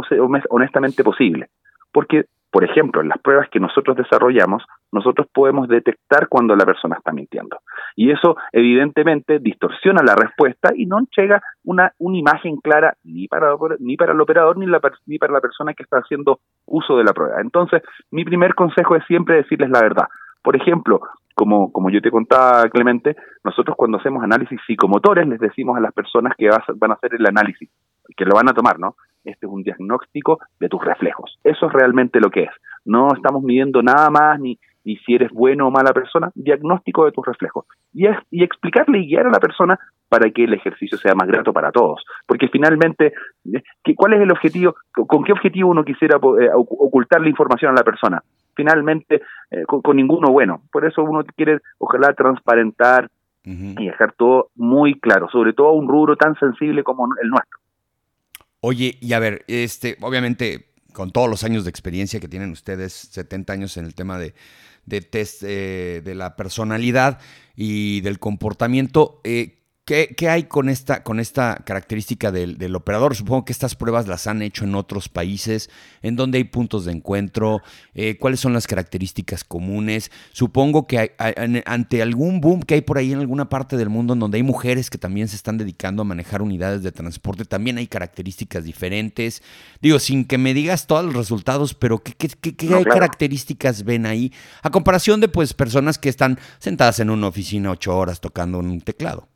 honestamente 0.51 1.03
posible. 1.03 1.49
Porque 1.93 2.27
por 2.55 2.63
ejemplo, 2.63 3.03
en 3.03 3.09
las 3.09 3.19
pruebas 3.19 3.49
que 3.51 3.59
nosotros 3.59 3.97
desarrollamos, 3.97 4.63
nosotros 4.95 5.27
podemos 5.33 5.69
detectar 5.69 6.29
cuando 6.29 6.55
la 6.55 6.65
persona 6.65 6.97
está 6.97 7.13
mintiendo. 7.13 7.59
Y 7.97 8.11
eso 8.11 8.37
evidentemente 8.53 9.41
distorsiona 9.41 10.03
la 10.03 10.15
respuesta 10.15 10.71
y 10.75 10.87
no 10.87 11.01
llega 11.17 11.43
una, 11.65 11.93
una 11.99 12.17
imagen 12.17 12.57
clara 12.59 12.97
ni 13.03 13.27
para, 13.27 13.57
ni 13.81 13.97
para 13.97 14.13
el 14.13 14.21
operador 14.21 14.57
ni, 14.57 14.67
ni 15.07 15.19
para 15.19 15.33
la 15.33 15.41
persona 15.41 15.75
que 15.75 15.83
está 15.83 15.99
haciendo 15.99 16.39
uso 16.67 16.97
de 16.97 17.05
la 17.05 17.13
prueba. 17.13 17.41
Entonces, 17.41 17.83
mi 18.13 18.25
primer 18.25 18.55
consejo 18.55 18.95
es 18.95 19.05
siempre 19.07 19.37
decirles 19.37 19.71
la 19.71 19.83
verdad. 19.83 20.07
Por 20.43 20.55
ejemplo, 20.55 21.01
como, 21.35 21.73
como 21.73 21.91
yo 21.91 22.01
te 22.01 22.11
contaba, 22.11 22.69
Clemente, 22.69 23.17
nosotros 23.43 23.77
cuando 23.77 23.99
hacemos 23.99 24.23
análisis 24.23 24.61
psicomotores 24.67 25.27
les 25.27 25.41
decimos 25.41 25.77
a 25.77 25.81
las 25.81 25.93
personas 25.93 26.35
que 26.39 26.49
van 26.77 26.91
a 26.93 26.95
hacer 26.95 27.15
el 27.15 27.27
análisis, 27.27 27.69
que 28.17 28.25
lo 28.25 28.37
van 28.37 28.49
a 28.49 28.55
tomar, 28.55 28.79
¿no? 28.79 28.95
Este 29.25 29.47
es 29.47 29.53
un 29.53 29.63
diagnóstico 29.63 30.39
de 30.61 30.69
tus 30.69 30.85
reflejos. 30.85 31.39
Eso 31.43 31.67
es 31.67 31.73
realmente 31.73 32.21
lo 32.21 32.31
que 32.31 32.45
es. 32.45 32.51
No 32.85 33.09
estamos 33.15 33.43
midiendo 33.43 33.83
nada 33.83 34.11
más 34.11 34.39
ni, 34.39 34.59
ni 34.85 34.97
si 34.99 35.15
eres 35.15 35.31
bueno 35.33 35.67
o 35.67 35.71
mala 35.71 35.93
persona, 35.93 36.31
diagnóstico 36.35 37.05
de 37.05 37.13
tus 37.13 37.27
reflejos. 37.27 37.65
Y, 37.93 38.07
es, 38.07 38.17
y 38.31 38.45
explicarle 38.45 38.99
y 38.99 39.09
guiar 39.09 39.27
a 39.27 39.31
la 39.31 39.41
persona 39.41 39.79
para 40.09 40.31
que 40.31 40.45
el 40.45 40.55
ejercicio 40.55 40.99
sea 40.99 41.15
más 41.15 41.27
grato 41.27 41.53
para 41.53 41.73
todos. 41.73 42.05
Porque 42.27 42.49
finalmente, 42.49 43.13
¿qué, 43.83 43.95
¿cuál 43.95 44.15
es 44.15 44.21
el 44.21 44.31
objetivo? 44.31 44.77
¿Con 44.93 45.25
qué 45.25 45.33
objetivo 45.33 45.71
uno 45.71 45.85
quisiera 45.85 46.17
eh, 46.17 46.51
ocultar 46.55 47.21
la 47.21 47.29
información 47.29 47.73
a 47.73 47.75
la 47.75 47.85
persona? 47.85 48.23
Finalmente, 48.55 49.23
eh, 49.51 49.65
con, 49.67 49.97
ninguno 49.97 50.31
bueno. 50.31 50.63
Por 50.71 50.85
eso 50.85 51.03
uno 51.03 51.25
quiere, 51.35 51.59
ojalá, 51.79 52.13
transparentar 52.13 53.11
y 53.47 53.85
dejar 53.85 54.15
todo 54.15 54.49
muy 54.55 54.99
claro, 54.99 55.29
sobre 55.31 55.53
todo 55.53 55.73
un 55.73 55.87
rubro 55.87 56.17
tan 56.17 56.35
sensible 56.39 56.83
como 56.83 57.07
el 57.23 57.29
nuestro. 57.29 57.59
Oye, 58.61 58.97
y 59.03 59.13
a 59.13 59.19
ver, 59.19 59.45
este, 59.49 59.99
obviamente, 60.01 60.71
con 60.95 61.11
todos 61.11 61.29
los 61.29 61.45
años 61.45 61.65
de 61.65 61.71
experiencia 61.71 62.21
que 62.21 62.29
tienen 62.29 62.53
ustedes, 62.53 62.95
70 62.95 63.53
años 63.53 63.77
en 63.77 63.85
el 63.85 63.95
tema 63.95 64.17
de, 64.17 64.33
test 65.01 65.43
eh, 65.45 66.03
de 66.05 66.15
la 66.15 66.37
personalidad 66.37 67.19
y 67.57 68.01
del 68.01 68.19
comportamiento, 68.19 69.21
eh, 69.25 69.64
¿Qué, 69.87 70.17
hay 70.31 70.45
con 70.45 70.71
esta, 70.71 71.03
con 71.03 71.21
esta 71.21 71.57
característica 71.57 72.33
del, 72.33 72.75
operador? 72.75 73.15
Supongo 73.15 73.45
que 73.45 73.53
estas 73.53 73.75
pruebas 73.75 74.09
las 74.09 74.27
han 74.27 74.41
hecho 74.41 74.65
en 74.65 74.75
otros 74.77 75.11
países, 75.11 75.69
en 76.01 76.17
donde 76.17 76.39
hay 76.39 76.45
puntos 76.45 76.87
de 76.87 76.93
encuentro, 76.93 77.61
eh, 77.93 78.17
cuáles 78.17 78.41
son 78.41 78.55
las 78.55 78.67
características 78.67 79.45
comunes. 79.45 80.11
Supongo 80.33 80.87
que 80.87 81.15
ante 81.67 82.01
algún 82.01 82.41
boom 82.41 82.63
que 82.63 82.77
hay 82.77 82.81
por 82.81 82.97
ahí 82.97 83.13
en 83.13 83.19
alguna 83.19 83.51
parte 83.51 83.77
del 83.77 83.91
mundo 83.91 84.15
en 84.15 84.21
donde 84.21 84.39
hay 84.39 84.43
mujeres 84.43 84.89
que 84.89 84.97
también 84.97 85.29
se 85.29 85.37
están 85.37 85.59
dedicando 85.59 86.01
a 86.01 86.07
manejar 86.07 86.41
unidades 86.41 86.83
de 86.83 86.91
transporte, 86.91 87.45
también 87.45 87.77
hay 87.77 87.87
características 87.87 88.65
diferentes. 88.65 89.43
Digo, 89.83 89.99
sin 89.99 90.25
que 90.25 90.39
me 90.39 90.55
digas 90.55 90.87
todos 90.87 91.05
los 91.05 91.15
resultados, 91.15 91.75
pero 91.75 92.03
¿qué, 92.03 92.15
qué, 92.15 92.57
características 92.85 93.85
ven 93.85 94.07
ahí? 94.07 94.33
A 94.63 94.71
comparación 94.71 95.21
de 95.21 95.29
pues 95.29 95.53
personas 95.53 95.99
que 95.99 96.09
están 96.09 96.39
sentadas 96.59 97.01
en 97.01 97.11
una 97.11 97.27
oficina 97.27 97.71
ocho 97.71 97.95
horas 97.95 98.23
tocando 98.23 98.61
un 98.61 98.81
teclado. 98.81 99.29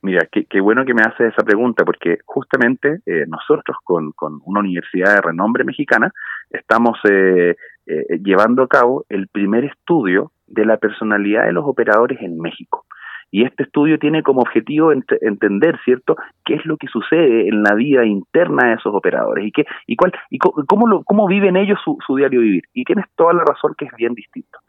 Mira, 0.00 0.28
qué, 0.30 0.60
bueno 0.60 0.84
que 0.84 0.94
me 0.94 1.02
haces 1.02 1.32
esa 1.32 1.44
pregunta, 1.44 1.84
porque 1.84 2.18
justamente 2.24 3.00
eh, 3.04 3.24
nosotros 3.26 3.76
con, 3.82 4.12
una 4.44 4.60
universidad 4.60 5.14
de 5.14 5.20
renombre 5.20 5.64
mexicana 5.64 6.12
estamos 6.50 6.98
eh, 7.10 7.56
eh, 7.86 8.18
llevando 8.22 8.62
a 8.62 8.68
cabo 8.68 9.04
el 9.08 9.26
primer 9.26 9.64
estudio 9.64 10.30
de 10.46 10.64
la 10.64 10.76
personalidad 10.76 11.46
de 11.46 11.52
los 11.52 11.64
operadores 11.66 12.20
en 12.22 12.38
México. 12.38 12.86
Y 13.30 13.44
este 13.44 13.64
estudio 13.64 13.98
tiene 13.98 14.22
como 14.22 14.40
objetivo 14.40 14.90
entender, 14.92 15.78
¿cierto?, 15.84 16.16
qué 16.44 16.54
es 16.54 16.64
lo 16.64 16.78
que 16.78 16.86
sucede 16.86 17.48
en 17.48 17.62
la 17.62 17.74
vida 17.74 18.06
interna 18.06 18.68
de 18.68 18.74
esos 18.74 18.94
operadores 18.94 19.44
y 19.46 19.52
qué 19.52 19.66
y 19.86 19.96
cuál 19.96 20.12
y 20.30 20.38
cómo 20.38 20.86
lo, 20.86 21.02
cómo 21.02 21.26
viven 21.26 21.56
ellos 21.56 21.78
su, 21.84 21.98
su 22.06 22.16
diario 22.16 22.40
vivir. 22.40 22.62
Y 22.72 22.84
tienes 22.84 23.04
toda 23.16 23.34
la 23.34 23.44
razón 23.44 23.74
que 23.76 23.84
es 23.84 23.92
bien 23.98 24.14
distinto. 24.14 24.60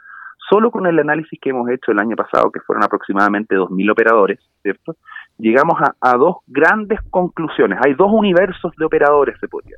Solo 0.50 0.72
con 0.72 0.88
el 0.88 0.98
análisis 0.98 1.40
que 1.40 1.52
hemos 1.52 1.70
hecho 1.70 1.92
el 1.92 2.00
año 2.00 2.16
pasado, 2.16 2.52
que 2.52 2.60
fueron 2.62 2.84
aproximadamente 2.84 3.56
2.000 3.56 3.92
operadores, 3.92 4.40
¿cierto? 4.64 4.96
Llegamos 5.40 5.80
a, 6.02 6.18
dos 6.18 6.38
grandes 6.48 7.00
conclusiones. 7.10 7.80
Hay 7.86 7.94
dos 7.94 8.12
universos 8.12 8.74
de 8.78 8.86
operadores, 8.86 9.38
se 9.40 9.48
podría 9.48 9.78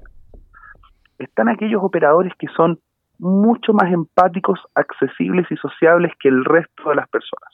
Están 1.19 1.49
aquellos 1.49 1.83
operadores 1.83 2.33
que 2.39 2.47
son 2.57 2.79
mucho 3.19 3.71
más 3.71 3.93
empáticos, 3.93 4.59
accesibles 4.73 5.45
y 5.51 5.55
sociables 5.57 6.11
que 6.19 6.29
el 6.29 6.43
resto 6.43 6.89
de 6.89 6.95
las 6.95 7.07
personas. 7.09 7.53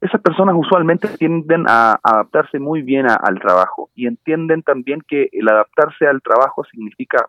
Esas 0.00 0.20
personas 0.20 0.54
usualmente 0.56 1.08
tienden 1.18 1.66
a 1.68 1.98
adaptarse 2.00 2.60
muy 2.60 2.82
bien 2.82 3.06
al 3.10 3.40
trabajo 3.40 3.90
y 3.96 4.06
entienden 4.06 4.62
también 4.62 5.02
que 5.06 5.28
el 5.32 5.48
adaptarse 5.48 6.06
al 6.06 6.22
trabajo 6.22 6.62
significa 6.64 7.26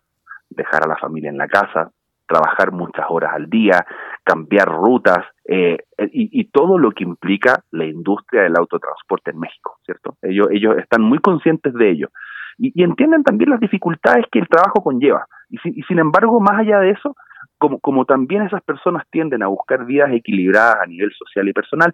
dejar 0.48 0.84
a 0.84 0.88
la 0.88 0.96
familia 0.96 1.30
en 1.30 1.38
la 1.38 1.48
casa, 1.48 1.90
trabajar 2.32 2.72
muchas 2.72 3.06
horas 3.08 3.32
al 3.34 3.48
día, 3.50 3.84
cambiar 4.24 4.68
rutas 4.68 5.24
eh, 5.44 5.78
y, 6.12 6.44
todo 6.44 6.78
lo 6.78 6.92
que 6.92 7.04
implica 7.04 7.62
la 7.70 7.84
industria 7.84 8.42
del 8.42 8.56
autotransporte 8.56 9.32
en 9.32 9.40
México, 9.40 9.78
¿cierto? 9.84 10.16
Ellos, 10.22 10.48
ellos 10.50 10.76
están 10.78 11.02
muy 11.02 11.18
conscientes 11.18 11.74
de 11.74 11.90
ello 11.90 12.08
y, 12.58 12.82
entienden 12.82 13.22
también 13.24 13.50
las 13.50 13.60
dificultades 13.60 14.24
que 14.30 14.38
el 14.38 14.48
trabajo 14.48 14.82
conlleva. 14.82 15.26
Y, 15.50 15.58
sin 15.82 15.98
embargo, 15.98 16.40
más 16.40 16.60
allá 16.60 16.78
de 16.80 16.90
eso, 16.90 17.16
como, 17.58 17.78
como 17.80 18.04
también 18.04 18.42
esas 18.42 18.62
personas 18.62 19.04
tienden 19.10 19.42
a 19.42 19.48
buscar 19.48 19.84
vidas 19.84 20.10
equilibradas 20.12 20.76
a 20.82 20.86
nivel 20.86 21.12
social 21.12 21.48
y 21.48 21.52
personal, 21.52 21.92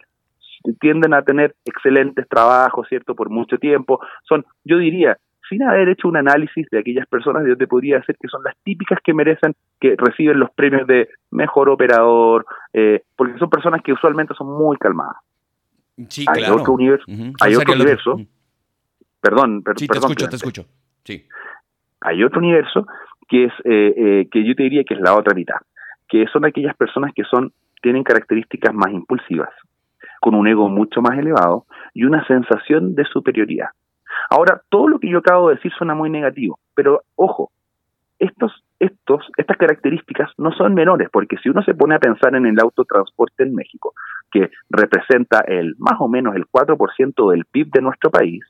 tienden 0.80 1.14
a 1.14 1.22
tener 1.22 1.54
excelentes 1.64 2.28
trabajos, 2.28 2.86
¿cierto? 2.88 3.14
Por 3.14 3.30
mucho 3.30 3.58
tiempo. 3.58 4.00
Son, 4.28 4.44
yo 4.64 4.78
diría, 4.78 5.18
sin 5.48 5.62
haber 5.62 5.88
hecho 5.88 6.08
un 6.08 6.16
análisis 6.16 6.66
de 6.70 6.78
aquellas 6.78 7.06
personas, 7.06 7.44
yo 7.46 7.56
te 7.56 7.66
podría 7.66 7.98
decir 7.98 8.16
que 8.20 8.28
son 8.28 8.42
las 8.42 8.56
típicas 8.62 8.98
que 9.02 9.14
merecen, 9.14 9.54
que 9.80 9.94
reciben 9.96 10.38
los 10.38 10.50
premios 10.50 10.86
de 10.86 11.08
mejor 11.30 11.68
operador, 11.68 12.46
eh, 12.72 13.02
porque 13.16 13.38
son 13.38 13.50
personas 13.50 13.82
que 13.82 13.92
usualmente 13.92 14.34
son 14.34 14.46
muy 14.46 14.76
calmadas. 14.76 15.16
Sí, 16.08 16.24
hay 16.28 16.44
otro 16.44 16.74
universo, 16.74 17.04
hay 17.40 17.56
otro 17.56 17.74
universo, 17.74 18.20
perdón, 19.20 19.64
sí, 19.76 19.88
te 19.88 19.98
escucho, 19.98 20.28
te 20.28 20.36
escucho, 20.36 20.64
sí. 21.04 21.26
Hay 22.00 22.22
otro 22.22 22.38
universo 22.38 22.86
que 23.28 23.46
es, 23.46 23.52
eh, 23.64 23.94
eh, 23.96 24.28
que 24.30 24.46
yo 24.46 24.54
te 24.54 24.62
diría 24.62 24.84
que 24.84 24.94
es 24.94 25.00
la 25.00 25.16
otra 25.16 25.34
mitad, 25.34 25.56
que 26.08 26.26
son 26.32 26.44
aquellas 26.44 26.76
personas 26.76 27.12
que 27.14 27.24
son, 27.24 27.52
tienen 27.82 28.04
características 28.04 28.72
más 28.72 28.92
impulsivas, 28.92 29.50
con 30.20 30.34
un 30.34 30.46
ego 30.46 30.68
mucho 30.68 31.02
más 31.02 31.18
elevado 31.18 31.66
y 31.94 32.04
una 32.04 32.24
sensación 32.26 32.94
de 32.94 33.04
superioridad. 33.04 33.70
Ahora, 34.30 34.60
todo 34.68 34.88
lo 34.88 34.98
que 34.98 35.08
yo 35.08 35.18
acabo 35.18 35.48
de 35.48 35.56
decir 35.56 35.72
suena 35.72 35.94
muy 35.94 36.10
negativo, 36.10 36.58
pero 36.74 37.02
ojo, 37.16 37.50
estos, 38.18 38.52
estos, 38.78 39.30
estas 39.36 39.56
características 39.56 40.30
no 40.38 40.52
son 40.52 40.74
menores, 40.74 41.08
porque 41.12 41.36
si 41.38 41.48
uno 41.48 41.62
se 41.62 41.74
pone 41.74 41.94
a 41.94 42.00
pensar 42.00 42.34
en 42.34 42.46
el 42.46 42.58
autotransporte 42.60 43.44
en 43.44 43.54
México, 43.54 43.94
que 44.30 44.50
representa 44.70 45.40
el 45.46 45.74
más 45.78 46.00
o 46.00 46.08
menos 46.08 46.34
el 46.34 46.46
4% 46.46 47.30
del 47.30 47.44
PIB 47.44 47.70
de 47.70 47.82
nuestro 47.82 48.10
país, 48.10 48.44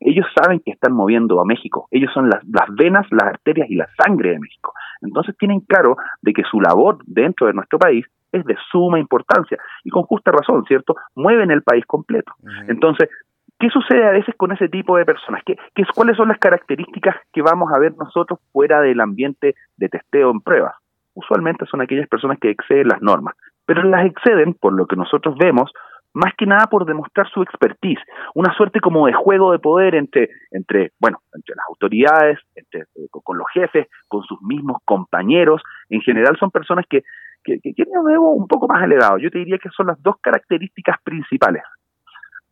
ellos 0.00 0.26
saben 0.34 0.60
que 0.60 0.72
están 0.72 0.94
moviendo 0.94 1.40
a 1.40 1.44
México, 1.44 1.86
ellos 1.90 2.10
son 2.14 2.30
las, 2.30 2.42
las 2.48 2.74
venas, 2.74 3.06
las 3.10 3.28
arterias 3.28 3.68
y 3.70 3.74
la 3.74 3.88
sangre 4.02 4.30
de 4.30 4.38
México. 4.38 4.72
Entonces 5.02 5.36
tienen 5.36 5.60
claro 5.60 5.96
de 6.22 6.32
que 6.32 6.42
su 6.50 6.60
labor 6.60 6.98
dentro 7.06 7.46
de 7.46 7.52
nuestro 7.52 7.78
país 7.78 8.06
es 8.32 8.44
de 8.44 8.56
suma 8.70 8.98
importancia 8.98 9.58
y 9.84 9.90
con 9.90 10.04
justa 10.04 10.30
razón, 10.30 10.64
¿cierto? 10.64 10.96
Mueven 11.14 11.50
el 11.50 11.62
país 11.62 11.84
completo. 11.84 12.32
Entonces, 12.68 13.08
¿Qué 13.60 13.68
sucede 13.68 14.06
a 14.06 14.12
veces 14.12 14.34
con 14.38 14.52
ese 14.52 14.70
tipo 14.70 14.96
de 14.96 15.04
personas? 15.04 15.42
¿Qué, 15.44 15.54
qué, 15.74 15.84
cuáles 15.94 16.16
son 16.16 16.28
las 16.28 16.38
características 16.38 17.14
que 17.30 17.42
vamos 17.42 17.70
a 17.70 17.78
ver 17.78 17.92
nosotros 17.94 18.40
fuera 18.52 18.80
del 18.80 19.00
ambiente 19.00 19.54
de 19.76 19.88
testeo 19.90 20.30
en 20.30 20.40
pruebas? 20.40 20.74
Usualmente 21.12 21.66
son 21.66 21.82
aquellas 21.82 22.08
personas 22.08 22.38
que 22.40 22.48
exceden 22.48 22.88
las 22.88 23.02
normas, 23.02 23.34
pero 23.66 23.82
las 23.82 24.06
exceden, 24.06 24.54
por 24.54 24.72
lo 24.72 24.86
que 24.86 24.96
nosotros 24.96 25.36
vemos, 25.38 25.70
más 26.14 26.32
que 26.38 26.46
nada 26.46 26.68
por 26.68 26.86
demostrar 26.86 27.28
su 27.28 27.42
expertise, 27.42 28.00
una 28.34 28.50
suerte 28.54 28.80
como 28.80 29.06
de 29.06 29.12
juego 29.12 29.52
de 29.52 29.58
poder 29.58 29.94
entre, 29.94 30.30
entre 30.52 30.92
bueno, 30.98 31.18
entre 31.34 31.54
las 31.54 31.66
autoridades, 31.68 32.38
entre, 32.54 32.80
eh, 32.80 33.08
con 33.10 33.36
los 33.36 33.46
jefes, 33.52 33.88
con 34.08 34.22
sus 34.22 34.40
mismos 34.40 34.78
compañeros. 34.86 35.62
En 35.90 36.00
general 36.00 36.34
son 36.40 36.50
personas 36.50 36.86
que, 36.88 37.02
que, 37.44 37.60
que 37.60 37.74
tienen 37.74 37.98
un 37.98 38.10
ego 38.10 38.32
un 38.32 38.48
poco 38.48 38.66
más 38.68 38.82
elevado. 38.82 39.18
Yo 39.18 39.30
te 39.30 39.38
diría 39.38 39.58
que 39.58 39.68
son 39.68 39.88
las 39.88 40.02
dos 40.02 40.16
características 40.22 40.96
principales. 41.04 41.62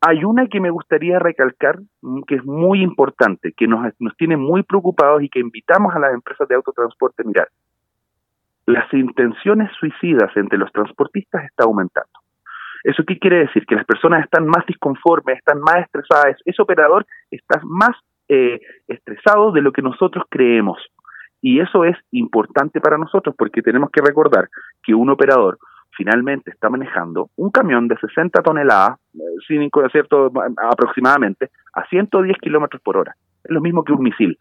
Hay 0.00 0.24
una 0.24 0.46
que 0.46 0.60
me 0.60 0.70
gustaría 0.70 1.18
recalcar, 1.18 1.80
mm, 2.02 2.22
que 2.22 2.36
es 2.36 2.44
muy 2.44 2.82
importante, 2.82 3.52
que 3.52 3.66
nos, 3.66 3.92
nos 3.98 4.16
tiene 4.16 4.36
muy 4.36 4.62
preocupados 4.62 5.22
y 5.22 5.28
que 5.28 5.40
invitamos 5.40 5.94
a 5.94 5.98
las 5.98 6.14
empresas 6.14 6.46
de 6.48 6.54
autotransporte 6.54 7.22
a 7.22 7.26
mirar. 7.26 7.48
Las 8.66 8.92
intenciones 8.92 9.70
suicidas 9.78 10.30
entre 10.36 10.58
los 10.58 10.70
transportistas 10.72 11.44
está 11.44 11.64
aumentando. 11.64 12.10
¿Eso 12.84 13.02
qué 13.06 13.18
quiere 13.18 13.40
decir? 13.40 13.66
Que 13.66 13.74
las 13.74 13.84
personas 13.84 14.24
están 14.24 14.46
más 14.46 14.64
disconformes, 14.66 15.38
están 15.38 15.60
más 15.60 15.78
estresadas. 15.84 16.36
Ese 16.44 16.62
operador 16.62 17.04
está 17.30 17.60
más 17.64 17.96
eh, 18.28 18.60
estresado 18.86 19.52
de 19.52 19.62
lo 19.62 19.72
que 19.72 19.82
nosotros 19.82 20.24
creemos. 20.28 20.78
Y 21.40 21.60
eso 21.60 21.84
es 21.84 21.96
importante 22.12 22.80
para 22.80 22.98
nosotros 22.98 23.34
porque 23.36 23.62
tenemos 23.62 23.90
que 23.90 24.00
recordar 24.00 24.48
que 24.82 24.94
un 24.94 25.10
operador 25.10 25.58
finalmente 25.98 26.52
está 26.52 26.70
manejando 26.70 27.28
un 27.36 27.50
camión 27.50 27.88
de 27.88 27.96
60 27.96 28.40
toneladas, 28.40 28.98
eh, 29.14 29.18
sin 29.46 29.68
aproximadamente, 30.70 31.50
a 31.74 31.84
110 31.88 32.38
kilómetros 32.38 32.80
por 32.82 32.96
hora. 32.96 33.14
Es 33.42 33.50
lo 33.50 33.60
mismo 33.60 33.82
que 33.82 33.92
un 33.92 34.02
misil, 34.02 34.38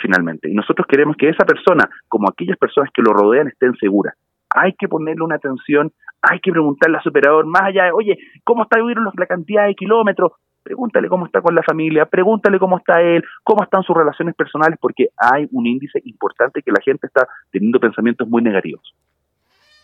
finalmente. 0.00 0.50
Y 0.50 0.54
nosotros 0.54 0.86
queremos 0.88 1.14
que 1.16 1.28
esa 1.28 1.44
persona, 1.44 1.88
como 2.08 2.28
aquellas 2.28 2.56
personas 2.56 2.90
que 2.92 3.02
lo 3.02 3.12
rodean, 3.12 3.48
estén 3.48 3.74
seguras. 3.74 4.14
Hay 4.48 4.72
que 4.78 4.88
ponerle 4.88 5.22
una 5.22 5.36
atención, 5.36 5.92
hay 6.22 6.40
que 6.40 6.50
preguntarle 6.50 6.96
al 6.96 7.02
superador, 7.02 7.44
más 7.44 7.62
allá 7.64 7.84
de, 7.84 7.92
oye, 7.92 8.18
¿cómo 8.44 8.62
está 8.62 8.78
la 8.78 9.26
cantidad 9.26 9.66
de 9.66 9.74
kilómetros? 9.74 10.32
Pregúntale 10.62 11.08
cómo 11.08 11.26
está 11.26 11.42
con 11.42 11.54
la 11.54 11.62
familia, 11.62 12.06
pregúntale 12.06 12.58
cómo 12.58 12.78
está 12.78 13.02
él, 13.02 13.22
cómo 13.44 13.62
están 13.62 13.82
sus 13.82 13.96
relaciones 13.96 14.34
personales, 14.34 14.78
porque 14.80 15.08
hay 15.18 15.46
un 15.52 15.66
índice 15.66 16.00
importante 16.04 16.62
que 16.62 16.72
la 16.72 16.80
gente 16.82 17.06
está 17.06 17.28
teniendo 17.50 17.78
pensamientos 17.78 18.26
muy 18.28 18.42
negativos. 18.42 18.94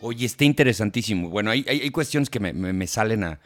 Oye, 0.01 0.25
está 0.25 0.45
interesantísimo. 0.45 1.29
Bueno, 1.29 1.51
hay, 1.51 1.65
hay, 1.67 1.89
cuestiones 1.89 2.29
que 2.29 2.39
me, 2.39 2.87
salen 2.87 3.23
a, 3.23 3.39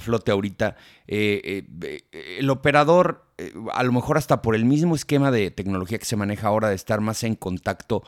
flote 0.00 0.30
ahorita. 0.30 0.76
Eh, 1.06 1.64
eh, 1.82 2.36
el 2.38 2.50
operador, 2.50 3.26
eh, 3.38 3.52
a 3.72 3.82
lo 3.82 3.92
mejor 3.92 4.18
hasta 4.18 4.42
por 4.42 4.54
el 4.54 4.64
mismo 4.64 4.94
esquema 4.94 5.30
de 5.30 5.50
tecnología 5.50 5.98
que 5.98 6.04
se 6.04 6.16
maneja 6.16 6.48
ahora, 6.48 6.70
de 6.70 6.74
estar 6.74 7.00
más 7.00 7.22
en 7.24 7.34
contacto 7.34 8.02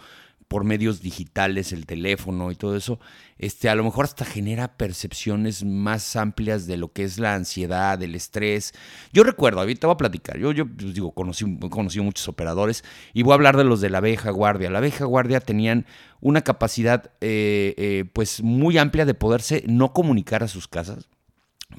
por 0.48 0.64
medios 0.64 1.00
digitales, 1.00 1.72
el 1.72 1.86
teléfono 1.86 2.50
y 2.50 2.56
todo 2.56 2.76
eso, 2.76 3.00
este, 3.38 3.68
a 3.68 3.74
lo 3.74 3.84
mejor 3.84 4.04
hasta 4.04 4.24
genera 4.24 4.76
percepciones 4.76 5.64
más 5.64 6.16
amplias 6.16 6.66
de 6.66 6.76
lo 6.76 6.92
que 6.92 7.04
es 7.04 7.18
la 7.18 7.34
ansiedad, 7.34 8.00
el 8.02 8.14
estrés. 8.14 8.72
Yo 9.12 9.24
recuerdo, 9.24 9.60
ahorita 9.60 9.86
voy 9.86 9.94
a 9.94 9.98
platicar, 9.98 10.38
yo, 10.38 10.52
yo 10.52 10.66
pues, 10.66 10.94
digo, 10.94 11.12
conocí, 11.12 11.44
he 11.44 11.70
conocido 11.70 12.04
muchos 12.04 12.28
operadores 12.28 12.84
y 13.12 13.22
voy 13.22 13.32
a 13.32 13.34
hablar 13.34 13.56
de 13.56 13.64
los 13.64 13.80
de 13.80 13.90
la 13.90 13.98
abeja 13.98 14.30
guardia. 14.30 14.70
La 14.70 14.78
abeja 14.78 15.04
guardia 15.04 15.40
tenían 15.40 15.86
una 16.20 16.42
capacidad 16.42 17.10
eh, 17.20 17.74
eh, 17.76 18.04
pues 18.12 18.42
muy 18.42 18.78
amplia 18.78 19.04
de 19.04 19.14
poderse 19.14 19.64
no 19.66 19.92
comunicar 19.92 20.42
a 20.42 20.48
sus 20.48 20.68
casas, 20.68 21.08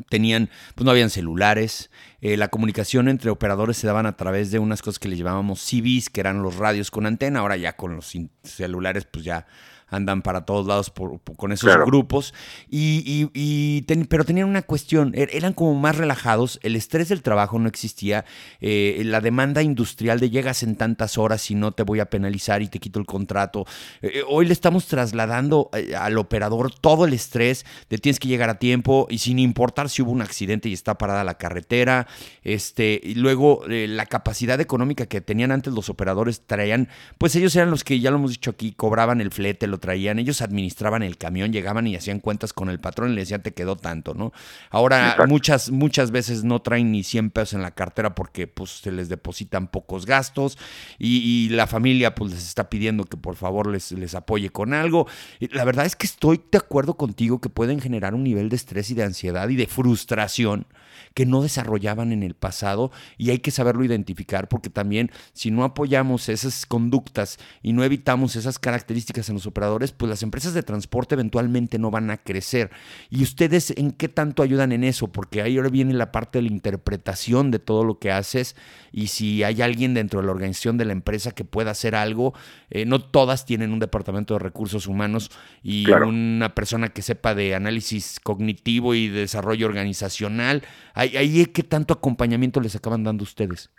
tenían, 0.09 0.49
pues 0.75 0.85
no 0.85 0.91
habían 0.91 1.09
celulares, 1.09 1.89
eh, 2.21 2.37
la 2.37 2.47
comunicación 2.47 3.07
entre 3.07 3.29
operadores 3.29 3.77
se 3.77 3.87
daban 3.87 4.05
a 4.05 4.17
través 4.17 4.51
de 4.51 4.59
unas 4.59 4.81
cosas 4.81 4.99
que 4.99 5.07
le 5.07 5.17
llamábamos 5.17 5.59
CBs, 5.61 6.09
que 6.09 6.21
eran 6.21 6.41
los 6.41 6.55
radios 6.55 6.91
con 6.91 7.05
antena, 7.05 7.39
ahora 7.39 7.57
ya 7.57 7.75
con 7.75 7.95
los 7.95 8.13
celulares 8.43 9.05
pues 9.05 9.25
ya 9.25 9.45
andan 9.87 10.21
para 10.21 10.45
todos 10.45 10.65
lados 10.65 10.91
con 11.37 11.51
esos 11.51 11.75
grupos, 11.85 12.33
y, 12.69 13.81
pero 14.09 14.23
tenían 14.23 14.47
una 14.47 14.61
cuestión, 14.61 15.13
er, 15.15 15.29
eran 15.33 15.53
como 15.53 15.75
más 15.75 15.97
relajados, 15.97 16.59
el 16.63 16.75
estrés 16.75 17.09
del 17.09 17.21
trabajo 17.21 17.59
no 17.59 17.67
existía, 17.67 18.25
eh, 18.59 19.01
la 19.05 19.21
demanda 19.21 19.61
industrial 19.61 20.19
de 20.19 20.29
llegas 20.29 20.63
en 20.63 20.75
tantas 20.75 21.17
horas 21.17 21.49
y 21.51 21.55
no 21.55 21.71
te 21.71 21.83
voy 21.83 21.99
a 21.99 22.09
penalizar 22.09 22.61
y 22.61 22.67
te 22.67 22.79
quito 22.79 22.99
el 22.99 23.05
contrato. 23.05 23.65
Eh, 24.01 24.11
eh, 24.15 24.23
hoy 24.27 24.45
le 24.45 24.53
estamos 24.53 24.87
trasladando 24.87 25.69
al 25.97 26.17
operador 26.17 26.73
todo 26.73 27.05
el 27.05 27.13
estrés 27.13 27.65
de 27.89 27.97
tienes 27.97 28.19
que 28.19 28.27
llegar 28.27 28.49
a 28.49 28.59
tiempo 28.59 29.07
y 29.09 29.19
sin 29.19 29.39
importar 29.39 29.89
si 29.89 30.01
hubo 30.01 30.11
un 30.11 30.21
accidente 30.21 30.69
y 30.69 30.73
está 30.73 30.97
parada 30.97 31.23
la 31.23 31.37
carretera, 31.37 32.07
este, 32.43 32.99
y 33.03 33.15
luego 33.15 33.63
la 33.67 34.05
capacidad 34.05 34.59
económica 34.59 35.05
que 35.05 35.21
tenían 35.21 35.51
antes 35.51 35.73
los 35.73 35.89
operadores 35.89 36.41
traían, 36.45 36.89
pues 37.17 37.35
ellos 37.35 37.55
eran 37.55 37.69
los 37.69 37.83
que 37.83 37.99
ya 37.99 38.11
lo 38.11 38.17
hemos 38.17 38.31
dicho 38.31 38.51
aquí, 38.51 38.71
cobraban 38.71 39.21
el 39.21 39.31
flete, 39.31 39.67
lo 39.75 39.79
traían, 39.79 40.19
ellos 40.19 40.41
administraban 40.41 41.03
el 41.03 41.17
camión, 41.17 41.51
llegaban 41.51 41.85
y 41.87 41.95
hacían 41.95 42.19
cuentas 42.19 42.53
con 42.53 42.69
el 42.69 42.79
patrón 42.79 43.11
y 43.11 43.15
le 43.15 43.21
decían 43.21 43.41
te 43.41 43.53
quedó 43.53 43.75
tanto, 43.75 44.13
¿no? 44.13 44.31
Ahora 44.69 45.17
muchas 45.27 45.69
muchas 45.69 46.11
veces 46.11 46.43
no 46.43 46.61
traen 46.61 46.91
ni 46.91 47.03
100 47.03 47.31
pesos 47.31 47.53
en 47.53 47.61
la 47.61 47.71
cartera 47.71 48.15
porque 48.15 48.47
pues 48.47 48.71
se 48.81 48.91
les 48.91 49.09
depositan 49.09 49.67
pocos 49.67 50.05
gastos 50.05 50.57
y, 50.97 51.49
la 51.55 51.67
familia 51.67 52.15
pues 52.15 52.31
les 52.31 52.47
está 52.47 52.69
pidiendo 52.69 53.03
que 53.05 53.17
por 53.17 53.35
favor 53.35 53.67
les, 53.67 53.91
les 53.91 54.15
apoye 54.15 54.49
con 54.49 54.73
algo. 54.73 55.07
La 55.51 55.63
verdad 55.63 55.85
es 55.85 55.95
que 55.95 56.07
estoy 56.07 56.41
de 56.51 56.57
acuerdo 56.57 56.95
contigo 56.97 57.39
que 57.39 57.49
pueden 57.49 57.79
generar 57.79 58.15
un 58.15 58.23
nivel 58.23 58.49
de 58.49 58.55
estrés 58.55 58.89
y 58.89 58.93
de 58.93 59.03
ansiedad 59.03 59.47
y 59.49 59.55
de 59.55 59.67
frustración 59.67 60.65
que 61.13 61.25
no 61.25 61.41
desarrollaban 61.41 62.11
en 62.11 62.23
el 62.23 62.35
pasado 62.35 62.91
y 63.17 63.29
hay 63.29 63.39
que 63.39 63.51
saberlo 63.51 63.83
identificar 63.83 64.47
porque 64.47 64.69
también 64.69 65.11
si 65.33 65.51
no 65.51 65.63
apoyamos 65.63 66.29
esas 66.29 66.65
conductas 66.65 67.37
y 67.61 67.73
no 67.73 67.83
evitamos 67.83 68.35
esas 68.35 68.59
características 68.59 69.29
en 69.29 69.35
los 69.35 69.45
operadores, 69.45 69.64
pues 69.97 70.09
las 70.09 70.23
empresas 70.23 70.53
de 70.53 70.63
transporte 70.63 71.15
eventualmente 71.15 71.79
no 71.79 71.91
van 71.91 72.09
a 72.11 72.17
crecer. 72.17 72.69
¿Y 73.09 73.23
ustedes 73.23 73.71
en 73.77 73.91
qué 73.91 74.09
tanto 74.09 74.43
ayudan 74.43 74.71
en 74.71 74.83
eso? 74.83 75.11
Porque 75.11 75.41
ahí 75.41 75.57
ahora 75.57 75.69
viene 75.69 75.93
la 75.93 76.11
parte 76.11 76.39
de 76.39 76.43
la 76.43 76.51
interpretación 76.51 77.51
de 77.51 77.59
todo 77.59 77.83
lo 77.83 77.99
que 77.99 78.11
haces 78.11 78.55
y 78.91 79.07
si 79.07 79.43
hay 79.43 79.61
alguien 79.61 79.93
dentro 79.93 80.21
de 80.21 80.25
la 80.25 80.31
organización 80.31 80.77
de 80.77 80.85
la 80.85 80.93
empresa 80.93 81.31
que 81.31 81.43
pueda 81.43 81.71
hacer 81.71 81.95
algo, 81.95 82.33
eh, 82.69 82.85
no 82.85 82.99
todas 82.99 83.45
tienen 83.45 83.71
un 83.71 83.79
departamento 83.79 84.33
de 84.33 84.39
recursos 84.39 84.87
humanos 84.87 85.31
y 85.63 85.89
una 85.91 86.55
persona 86.55 86.89
que 86.89 87.01
sepa 87.01 87.35
de 87.35 87.55
análisis 87.55 88.19
cognitivo 88.23 88.93
y 88.93 89.07
desarrollo 89.07 89.67
organizacional. 89.67 90.63
Ahí, 90.93 91.45
¿qué 91.47 91.63
tanto 91.63 91.93
acompañamiento 91.93 92.61
les 92.61 92.75
acaban 92.75 93.03
dando 93.03 93.23
ustedes? 93.23 93.71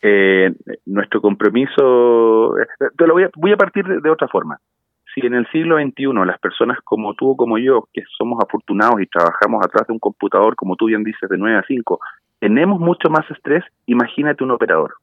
Eh, 0.00 0.54
nuestro 0.86 1.20
compromiso, 1.20 2.54
te 2.96 3.06
lo 3.06 3.14
voy 3.14 3.24
a, 3.24 3.30
voy 3.36 3.52
a 3.52 3.56
partir 3.56 3.84
de, 3.84 4.10
otra 4.10 4.28
forma. 4.28 4.60
Si 5.14 5.26
en 5.26 5.34
el 5.34 5.46
siglo 5.50 5.76
XXI 5.78 6.12
las 6.26 6.38
personas 6.38 6.78
como 6.84 7.14
tú 7.14 7.30
o 7.30 7.36
como 7.36 7.58
yo, 7.58 7.88
que 7.92 8.02
somos 8.16 8.38
afortunados 8.44 9.00
y 9.00 9.06
trabajamos 9.06 9.64
atrás 9.64 9.86
de 9.86 9.92
un 9.92 9.98
computador, 9.98 10.54
como 10.56 10.76
tú 10.76 10.86
bien 10.86 11.04
dices, 11.04 11.28
de 11.28 11.38
9 11.38 11.56
a 11.56 11.64
5, 11.66 12.00
tenemos 12.40 12.78
mucho 12.78 13.08
más 13.08 13.28
estrés, 13.30 13.64
imagínate 13.86 14.44
un 14.44 14.50
operador. 14.50 14.94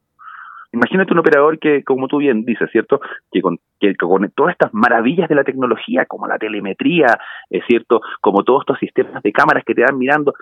Imagínate 0.72 1.14
un 1.14 1.20
operador 1.20 1.58
que, 1.58 1.84
como 1.84 2.08
tú 2.08 2.18
bien 2.18 2.44
dices, 2.44 2.70
¿cierto? 2.72 3.00
Que 3.32 3.42
con, 3.42 3.60
que 3.80 3.96
con 3.96 4.30
todas 4.32 4.52
estas 4.52 4.74
maravillas 4.74 5.30
de 5.30 5.36
la 5.36 5.44
tecnología, 5.44 6.06
como 6.06 6.28
la 6.28 6.38
telemetría, 6.38 7.18
es 7.50 7.64
cierto, 7.66 8.02
como 8.20 8.44
todos 8.44 8.64
estos 8.64 8.80
sistemas 8.80 9.24
de 9.24 9.32
cámaras 9.32 9.64
que 9.64 9.74
te 9.74 9.84
van 9.84 9.98
mirando, 9.98 10.34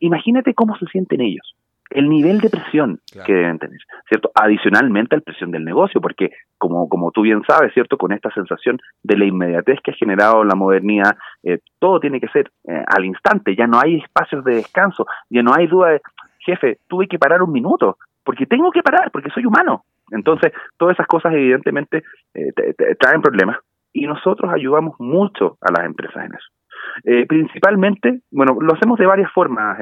imagínate 0.00 0.54
cómo 0.54 0.76
se 0.78 0.86
sienten 0.86 1.20
ellos 1.20 1.54
el 1.94 2.08
nivel 2.08 2.40
de 2.40 2.50
presión 2.50 3.00
que 3.24 3.32
deben 3.32 3.58
tener, 3.58 3.78
¿cierto? 4.08 4.30
Adicionalmente 4.34 5.14
a 5.14 5.18
la 5.18 5.24
presión 5.24 5.50
del 5.50 5.64
negocio, 5.64 6.00
porque 6.00 6.30
como, 6.58 6.88
como 6.88 7.10
tú 7.10 7.22
bien 7.22 7.42
sabes, 7.46 7.72
¿cierto? 7.74 7.96
Con 7.96 8.12
esta 8.12 8.30
sensación 8.32 8.78
de 9.02 9.16
la 9.16 9.24
inmediatez 9.24 9.80
que 9.82 9.92
ha 9.92 9.94
generado 9.94 10.44
la 10.44 10.54
modernidad, 10.54 11.16
eh, 11.42 11.58
todo 11.78 12.00
tiene 12.00 12.20
que 12.20 12.28
ser 12.28 12.50
eh, 12.68 12.82
al 12.86 13.04
instante, 13.04 13.56
ya 13.56 13.66
no 13.66 13.78
hay 13.80 13.96
espacios 13.96 14.44
de 14.44 14.56
descanso, 14.56 15.06
ya 15.30 15.42
no 15.42 15.52
hay 15.54 15.66
duda 15.66 15.90
de, 15.90 16.00
jefe, 16.40 16.78
tuve 16.88 17.06
que 17.06 17.18
parar 17.18 17.42
un 17.42 17.52
minuto, 17.52 17.98
porque 18.24 18.46
tengo 18.46 18.70
que 18.70 18.82
parar, 18.82 19.10
porque 19.10 19.30
soy 19.30 19.46
humano. 19.46 19.84
Entonces, 20.10 20.52
todas 20.76 20.94
esas 20.94 21.06
cosas 21.06 21.32
evidentemente 21.32 22.02
eh, 22.34 22.52
traen 22.98 23.22
problemas 23.22 23.58
y 23.92 24.06
nosotros 24.06 24.52
ayudamos 24.52 24.96
mucho 24.98 25.56
a 25.60 25.70
las 25.70 25.86
empresas 25.86 26.24
en 26.24 26.34
eso. 26.34 27.26
principalmente, 27.28 28.20
bueno, 28.30 28.56
lo 28.60 28.74
hacemos 28.74 28.98
de 28.98 29.06
varias 29.06 29.30
formas, 29.32 29.78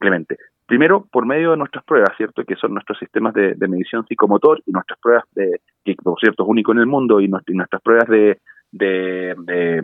Clemente. 0.00 0.38
Primero, 0.70 1.04
por 1.10 1.26
medio 1.26 1.50
de 1.50 1.56
nuestras 1.56 1.82
pruebas, 1.82 2.16
¿cierto? 2.16 2.44
Que 2.44 2.54
son 2.54 2.74
nuestros 2.74 2.96
sistemas 2.96 3.34
de, 3.34 3.56
medición 3.66 4.06
psicomotor 4.06 4.62
y 4.64 4.70
nuestras 4.70 5.00
pruebas 5.00 5.24
de, 5.34 5.60
que 5.84 5.96
por 5.96 6.16
cierto 6.20 6.44
es 6.44 6.48
único 6.48 6.70
en 6.70 6.78
el 6.78 6.86
mundo, 6.86 7.20
y, 7.20 7.26
nuestras 7.26 7.82
pruebas 7.82 8.06
de, 8.06 8.38
de, 8.70 9.82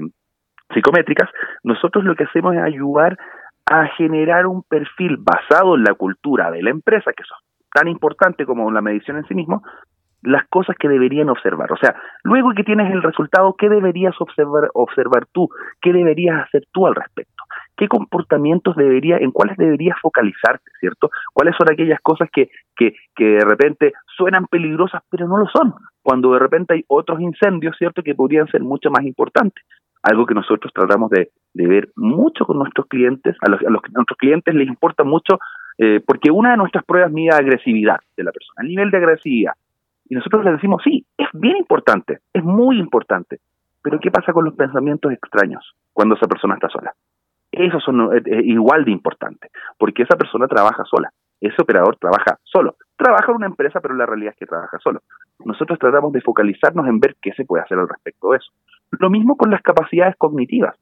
psicométricas, 0.73 1.29
nosotros 1.65 2.05
lo 2.05 2.15
que 2.15 2.23
hacemos 2.23 2.55
es 2.55 2.63
ayudar 2.63 3.19
a 3.69 3.89
generar 3.97 4.47
un 4.47 4.63
perfil 4.63 5.17
basado 5.19 5.75
en 5.75 5.83
la 5.83 5.95
cultura 5.95 6.53
de 6.53 6.63
la 6.63 6.71
empresa, 6.71 7.11
que 7.13 7.25
es 7.25 7.29
tan 7.75 7.89
importante 7.89 8.47
como 8.47 8.71
la 8.71 8.81
medición 8.81 9.17
en 9.17 9.27
sí 9.27 9.35
mismo, 9.35 9.65
las 10.23 10.47
cosas 10.47 10.77
que 10.79 10.89
deberían 10.89 11.31
observar. 11.31 11.73
O 11.73 11.77
sea, 11.79 11.97
luego 12.23 12.53
que 12.55 12.63
tienes 12.63 12.93
el 12.93 13.03
resultado, 13.03 13.57
¿qué 13.59 13.69
deberías 13.69 14.15
observar, 14.21 14.71
observar 14.73 15.27
tú? 15.33 15.49
¿Qué 15.81 15.93
deberías 15.93 16.45
hacer 16.45 16.63
tú 16.71 16.87
al 16.87 16.95
respecto? 16.95 17.36
Qué 17.77 17.89
comportamientos 17.89 18.77
debería, 18.77 19.19
en 19.19 19.31
cuáles 19.31 19.57
deberías 19.57 19.99
focalizarte, 20.01 20.71
¿cierto? 20.81 21.11
¿Cuáles 21.33 21.55
son 21.57 21.71
aquellas 21.71 22.01
cosas 22.01 22.29
que, 22.33 22.49
que, 22.75 22.95
que 23.15 23.25
de 23.25 23.45
repente 23.45 23.93
suenan 24.17 24.47
peligrosas, 24.47 25.03
pero 25.11 25.29
no 25.29 25.39
lo 25.39 25.47
son? 25.47 25.75
Cuando 26.03 26.33
de 26.33 26.39
repente 26.39 26.75
hay 26.75 26.85
otros 26.89 27.21
incendios, 27.21 27.77
¿cierto?, 27.79 28.03
que 28.03 28.15
podrían 28.15 28.47
ser 28.49 28.63
mucho 28.63 28.91
más 28.91 29.05
importantes. 29.05 29.65
Algo 30.03 30.25
que 30.27 30.35
nosotros 30.35 30.73
tratamos 30.73 31.11
de, 31.11 31.31
ver 31.55 31.89
mucho 31.97 32.45
con 32.45 32.59
nuestros 32.59 32.87
clientes, 32.87 33.37
a 33.41 33.51
los, 33.51 33.61
a, 33.61 33.71
los, 33.71 33.83
nuestros 33.93 34.19
clientes 34.19 34.55
les 34.55 34.69
importa 34.69 35.05
mucho, 35.05 35.39
eh, 35.79 36.01
porque 36.07 36.31
una 36.31 36.53
de 36.53 36.57
nuestras 36.57 36.85
pruebas 36.85 37.13
mide 37.13 37.31
agresividad 37.35 37.99
de 38.17 38.25
la 38.25 38.33
persona, 38.33 38.63
el 38.63 38.69
nivel 38.69 38.91
de 38.91 38.99
agresividad. 38.99 39.53
Y 40.09 40.15
nosotros 40.15 40.45
les 40.45 40.55
decimos, 40.55 40.83
sí, 40.85 41.05
es 41.19 41.29
bien 41.33 41.57
importante, 41.57 42.21
es 42.33 42.45
muy 42.45 42.79
importante, 42.79 43.41
pero 43.83 43.99
¿qué 43.99 44.11
pasa 44.11 44.33
con 44.33 44.45
los 44.45 44.55
pensamientos 44.55 45.13
extraños 45.13 45.75
cuando 45.93 46.15
esa 46.15 46.27
persona 46.27 46.55
está 46.55 46.69
sola? 46.69 46.93
Eso 47.53 47.81
son 47.81 48.15
eh, 48.15 48.23
eh, 48.25 48.43
igual 48.45 48.85
de 48.85 48.91
importante, 48.91 49.49
porque 49.79 50.03
esa 50.03 50.17
persona 50.17 50.47
trabaja 50.47 50.85
sola, 50.85 51.11
ese 51.41 51.61
operador 51.61 51.97
trabaja 51.97 52.39
solo. 52.45 52.77
Trabaja 52.97 53.31
en 53.31 53.37
una 53.37 53.47
empresa, 53.47 53.81
pero 53.81 53.95
la 53.95 54.07
realidad 54.07 54.33
es 54.33 54.39
que 54.39 54.47
trabaja 54.47 54.79
solo. 54.79 55.01
Nosotros 55.45 55.79
tratamos 55.79 56.13
de 56.13 56.23
focalizarnos 56.23 56.87
en 56.87 56.99
ver 56.99 57.17
qué 57.21 57.33
se 57.33 57.45
puede 57.45 57.63
hacer 57.63 57.79
al 57.79 57.89
respecto 57.89 58.31
de 58.31 58.39
eso. 58.39 58.51
Lo 58.99 59.11
mismo 59.11 59.37
con 59.37 59.51
las 59.51 59.63
capacidades 59.63 60.17
cognitivas. 60.17 60.77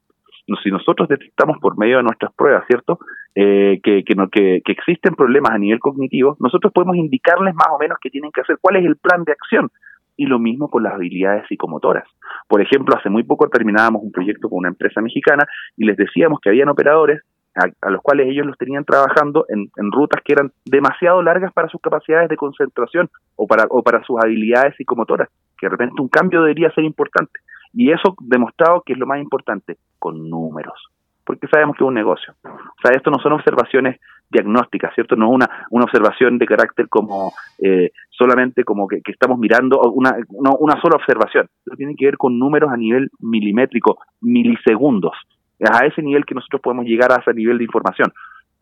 Si 0.62 0.70
nosotros 0.70 1.09
detectamos 1.09 1.59
por 1.59 1.79
medio 1.79 1.96
de 1.96 2.03
nuestras 2.03 2.33
pruebas, 2.35 2.64
¿cierto?, 2.66 2.98
eh, 3.35 3.81
que, 3.83 4.05
que, 4.05 4.14
que, 4.31 4.62
que 4.64 4.72
existen 4.72 5.14
problemas 5.14 5.53
a 5.53 5.59
nivel 5.59 5.81
cognitivo, 5.81 6.37
nosotros 6.38 6.72
podemos 6.72 6.96
indicarles 6.96 7.55
más 7.55 7.68
o 7.72 7.79
menos 7.79 7.98
qué 8.00 8.11
tienen 8.11 8.31
que 8.31 8.42
hacer, 8.42 8.59
cuál 8.61 8.77
es 8.77 8.85
el 8.85 8.96
plan 8.96 9.24
de 9.24 9.33
acción 9.33 9.70
y 10.16 10.27
lo 10.27 10.38
mismo 10.38 10.68
con 10.68 10.83
las 10.83 10.94
habilidades 10.94 11.46
psicomotoras. 11.48 12.05
Por 12.48 12.61
ejemplo, 12.61 12.96
hace 12.96 13.11
muy 13.11 13.22
poco 13.22 13.48
terminábamos 13.48 14.03
un 14.03 14.12
proyecto 14.12 14.48
con 14.48 14.59
una 14.59 14.68
empresa 14.68 15.00
mexicana 15.00 15.46
y 15.77 15.85
les 15.85 15.96
decíamos 15.96 16.40
que 16.40 16.50
habían 16.50 16.68
operadores 16.68 17.22
a, 17.55 17.90
los 17.90 18.03
cuales 18.03 18.27
ellos 18.29 18.46
los 18.46 18.59
tenían 18.59 18.85
trabajando 18.85 19.46
en, 19.48 19.70
rutas 19.92 20.20
que 20.24 20.33
eran 20.33 20.50
demasiado 20.64 21.22
largas 21.22 21.53
para 21.53 21.68
sus 21.68 21.81
capacidades 21.81 22.29
de 22.29 22.37
concentración 22.37 23.09
o 23.37 23.46
para, 23.46 23.66
o 23.70 23.83
para 23.83 24.03
sus 24.03 24.18
habilidades 24.20 24.74
psicomotoras, 24.77 25.29
que 25.57 25.66
de 25.66 25.70
repente 25.70 26.03
un 26.03 26.09
cambio 26.09 26.42
debería 26.42 26.70
ser 26.72 26.85
importante. 26.85 27.38
Y 27.72 27.92
eso 27.92 28.16
demostrado 28.20 28.83
que 28.85 28.94
es 28.94 28.98
lo 28.98 29.07
más 29.07 29.20
importante, 29.20 29.77
con 29.98 30.29
números 30.29 30.93
porque 31.24 31.48
sabemos 31.48 31.76
que 31.76 31.84
es 31.84 31.88
un 31.88 31.94
negocio. 31.94 32.34
O 32.44 32.80
sea, 32.82 32.92
esto 32.94 33.10
no 33.10 33.18
son 33.18 33.32
observaciones 33.32 34.00
diagnósticas, 34.30 34.94
¿cierto? 34.94 35.16
No 35.16 35.26
es 35.26 35.32
una, 35.32 35.66
una 35.70 35.84
observación 35.84 36.38
de 36.38 36.46
carácter 36.46 36.88
como 36.88 37.32
eh, 37.62 37.90
solamente 38.10 38.64
como 38.64 38.88
que, 38.88 39.00
estamos 39.06 39.38
mirando 39.38 39.80
una, 39.92 40.16
una 40.30 40.80
sola 40.80 40.96
observación. 40.96 41.48
Esto 41.64 41.76
tiene 41.76 41.94
que 41.96 42.06
ver 42.06 42.16
con 42.16 42.38
números 42.38 42.70
a 42.72 42.76
nivel 42.76 43.10
milimétrico, 43.20 43.98
milisegundos. 44.20 45.14
Es 45.58 45.70
a 45.70 45.87
ese 45.87 46.02
nivel 46.02 46.24
que 46.24 46.34
nosotros 46.34 46.60
podemos 46.60 46.84
llegar 46.84 47.12
a 47.12 47.20
ese 47.20 47.32
nivel 47.32 47.58
de 47.58 47.64
información. 47.64 48.12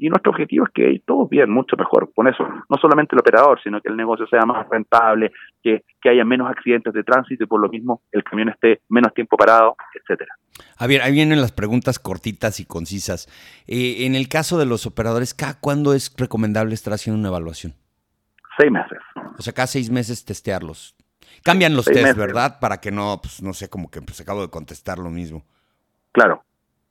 Y 0.02 0.08
nuestro 0.08 0.32
objetivo 0.32 0.66
es 0.66 0.72
que 0.72 1.00
todos 1.06 1.30
bien, 1.30 1.48
mucho 1.48 1.76
mejor. 1.76 2.12
Con 2.12 2.26
eso, 2.26 2.42
no 2.42 2.76
solamente 2.80 3.14
el 3.14 3.20
operador, 3.20 3.62
sino 3.62 3.80
que 3.80 3.88
el 3.88 3.96
negocio 3.96 4.26
sea 4.26 4.44
más 4.44 4.68
rentable, 4.68 5.30
que, 5.62 5.84
que 6.00 6.08
haya 6.08 6.24
menos 6.24 6.50
accidentes 6.50 6.92
de 6.92 7.04
tránsito 7.04 7.44
y 7.44 7.46
por 7.46 7.60
lo 7.60 7.68
mismo 7.68 8.02
el 8.10 8.24
camión 8.24 8.48
esté 8.48 8.80
menos 8.88 9.14
tiempo 9.14 9.36
parado, 9.36 9.76
etcétera. 9.94 10.34
A 10.76 10.88
ver, 10.88 11.02
ahí 11.02 11.12
vienen 11.12 11.40
las 11.40 11.52
preguntas 11.52 12.00
cortitas 12.00 12.58
y 12.58 12.66
concisas. 12.66 13.28
Eh, 13.68 14.04
en 14.04 14.16
el 14.16 14.28
caso 14.28 14.58
de 14.58 14.66
los 14.66 14.86
operadores, 14.86 15.34
¿cada 15.34 15.60
cuándo 15.60 15.94
es 15.94 16.12
recomendable 16.18 16.74
estar 16.74 16.92
haciendo 16.92 17.20
una 17.20 17.28
evaluación? 17.28 17.74
Seis 18.58 18.72
meses. 18.72 18.98
O 19.38 19.42
sea, 19.42 19.52
cada 19.52 19.68
seis 19.68 19.88
meses 19.88 20.24
testearlos. 20.24 20.96
Cambian 21.44 21.76
los 21.76 21.84
test, 21.84 22.18
¿verdad? 22.18 22.58
Para 22.58 22.78
que 22.78 22.90
no, 22.90 23.20
pues 23.22 23.40
no 23.40 23.52
sé, 23.52 23.70
como 23.70 23.88
que 23.88 24.02
pues, 24.02 24.20
acabo 24.20 24.42
de 24.42 24.50
contestar 24.50 24.98
lo 24.98 25.10
mismo. 25.10 25.44
Claro. 26.10 26.42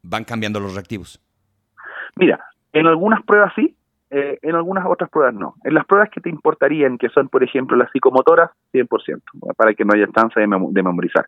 Van 0.02 0.24
cambiando 0.24 0.62
los 0.62 0.76
reactivos. 0.76 1.22
Mira, 2.16 2.40
en 2.74 2.88
algunas 2.88 3.24
pruebas 3.24 3.54
sí, 3.56 3.76
eh, 4.14 4.40
en 4.42 4.56
algunas 4.56 4.86
otras 4.86 5.10
pruebas 5.10 5.34
no. 5.34 5.56
En 5.64 5.74
las 5.74 5.86
pruebas 5.86 6.10
que 6.10 6.20
te 6.20 6.30
importarían, 6.30 6.98
que 6.98 7.08
son, 7.10 7.30
por 7.30 7.44
ejemplo, 7.44 7.78
las 7.78 7.90
psicomotoras, 7.92 8.52
100%, 8.74 9.22
para 9.56 9.74
que 9.74 9.86
no 9.86 9.94
haya 9.94 10.08
chance 10.14 10.38
de, 10.38 10.48
memorizar. 10.48 11.26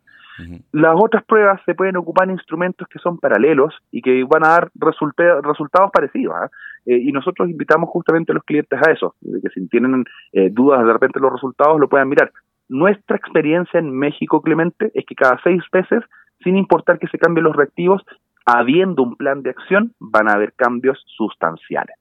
Las 0.73 0.95
otras 0.97 1.23
pruebas 1.23 1.61
se 1.65 1.75
pueden 1.75 1.95
ocupar 1.95 2.29
instrumentos 2.29 2.87
que 2.89 2.99
son 2.99 3.19
paralelos 3.19 3.73
y 3.91 4.01
que 4.01 4.25
van 4.25 4.43
a 4.43 4.49
dar 4.49 4.71
resultados 4.75 5.91
parecidos. 5.93 6.35
¿ah? 6.35 6.49
Eh, 6.85 6.97
y 6.97 7.11
nosotros 7.13 7.49
invitamos 7.49 7.89
justamente 7.89 8.33
a 8.33 8.35
los 8.35 8.43
clientes 8.43 8.77
a 8.85 8.91
eso, 8.91 9.15
de 9.21 9.39
que 9.39 9.49
si 9.49 9.65
tienen 9.69 10.03
eh, 10.33 10.49
dudas 10.51 10.85
de 10.85 10.91
repente 10.91 11.21
los 11.21 11.31
resultados 11.31 11.79
lo 11.79 11.87
puedan 11.87 12.09
mirar. 12.09 12.31
Nuestra 12.67 13.15
experiencia 13.15 13.79
en 13.79 13.91
México, 13.91 14.41
Clemente, 14.41 14.91
es 14.93 15.05
que 15.05 15.15
cada 15.15 15.39
seis 15.41 15.61
meses, 15.71 16.03
sin 16.43 16.57
importar 16.57 16.99
que 16.99 17.07
se 17.07 17.17
cambien 17.17 17.45
los 17.45 17.55
reactivos, 17.55 18.03
habiendo 18.45 19.03
un 19.03 19.15
plan 19.15 19.41
de 19.43 19.51
acción, 19.51 19.93
van 19.99 20.29
a 20.29 20.33
haber 20.33 20.53
cambios 20.53 20.97
sustanciales. 21.17 21.95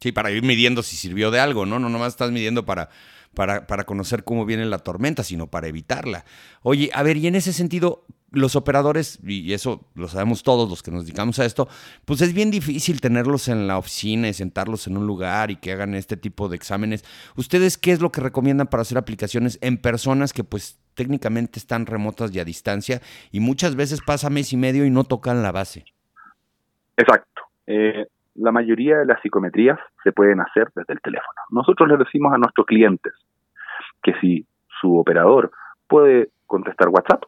Sí, 0.00 0.12
para 0.12 0.30
ir 0.30 0.42
midiendo 0.42 0.82
si 0.82 0.96
sirvió 0.96 1.30
de 1.30 1.40
algo, 1.40 1.66
¿no? 1.66 1.78
No 1.78 1.88
nomás 1.88 2.08
estás 2.08 2.30
midiendo 2.30 2.64
para, 2.64 2.90
para, 3.34 3.66
para 3.66 3.84
conocer 3.84 4.24
cómo 4.24 4.44
viene 4.44 4.64
la 4.66 4.78
tormenta, 4.78 5.22
sino 5.22 5.46
para 5.48 5.68
evitarla. 5.68 6.24
Oye, 6.62 6.90
a 6.92 7.02
ver, 7.02 7.16
y 7.16 7.26
en 7.26 7.34
ese 7.34 7.52
sentido, 7.52 8.04
los 8.32 8.56
operadores, 8.56 9.20
y 9.24 9.52
eso 9.52 9.86
lo 9.94 10.08
sabemos 10.08 10.42
todos 10.42 10.68
los 10.68 10.82
que 10.82 10.90
nos 10.90 11.04
dedicamos 11.04 11.38
a 11.38 11.44
esto, 11.44 11.68
pues 12.04 12.20
es 12.20 12.34
bien 12.34 12.50
difícil 12.50 13.00
tenerlos 13.00 13.48
en 13.48 13.66
la 13.66 13.78
oficina 13.78 14.28
y 14.28 14.32
sentarlos 14.32 14.86
en 14.86 14.96
un 14.96 15.06
lugar 15.06 15.50
y 15.50 15.56
que 15.56 15.72
hagan 15.72 15.94
este 15.94 16.16
tipo 16.16 16.48
de 16.48 16.56
exámenes. 16.56 17.04
¿Ustedes 17.36 17.78
qué 17.78 17.92
es 17.92 18.00
lo 18.00 18.10
que 18.10 18.20
recomiendan 18.20 18.66
para 18.66 18.82
hacer 18.82 18.98
aplicaciones 18.98 19.58
en 19.62 19.78
personas 19.78 20.32
que 20.32 20.44
pues 20.44 20.78
técnicamente 20.94 21.58
están 21.58 21.86
remotas 21.86 22.34
y 22.34 22.40
a 22.40 22.44
distancia 22.44 23.00
y 23.30 23.40
muchas 23.40 23.76
veces 23.76 24.00
pasa 24.00 24.30
mes 24.30 24.52
y 24.52 24.56
medio 24.56 24.84
y 24.84 24.90
no 24.90 25.04
tocan 25.04 25.42
la 25.42 25.52
base? 25.52 25.84
Exacto. 26.96 27.42
Eh, 27.66 28.06
la 28.34 28.52
mayoría 28.52 28.98
de 28.98 29.06
las 29.06 29.20
psicometrías 29.22 29.78
se 30.02 30.12
pueden 30.12 30.40
hacer 30.40 30.70
desde 30.74 30.94
el 30.94 31.00
teléfono. 31.00 31.40
Nosotros 31.50 31.88
les 31.88 31.98
decimos 31.98 32.32
a 32.32 32.38
nuestros 32.38 32.66
clientes 32.66 33.12
que 34.02 34.12
si 34.20 34.46
su 34.80 34.96
operador 34.96 35.50
puede 35.88 36.30
contestar 36.46 36.88
WhatsApp, 36.88 37.24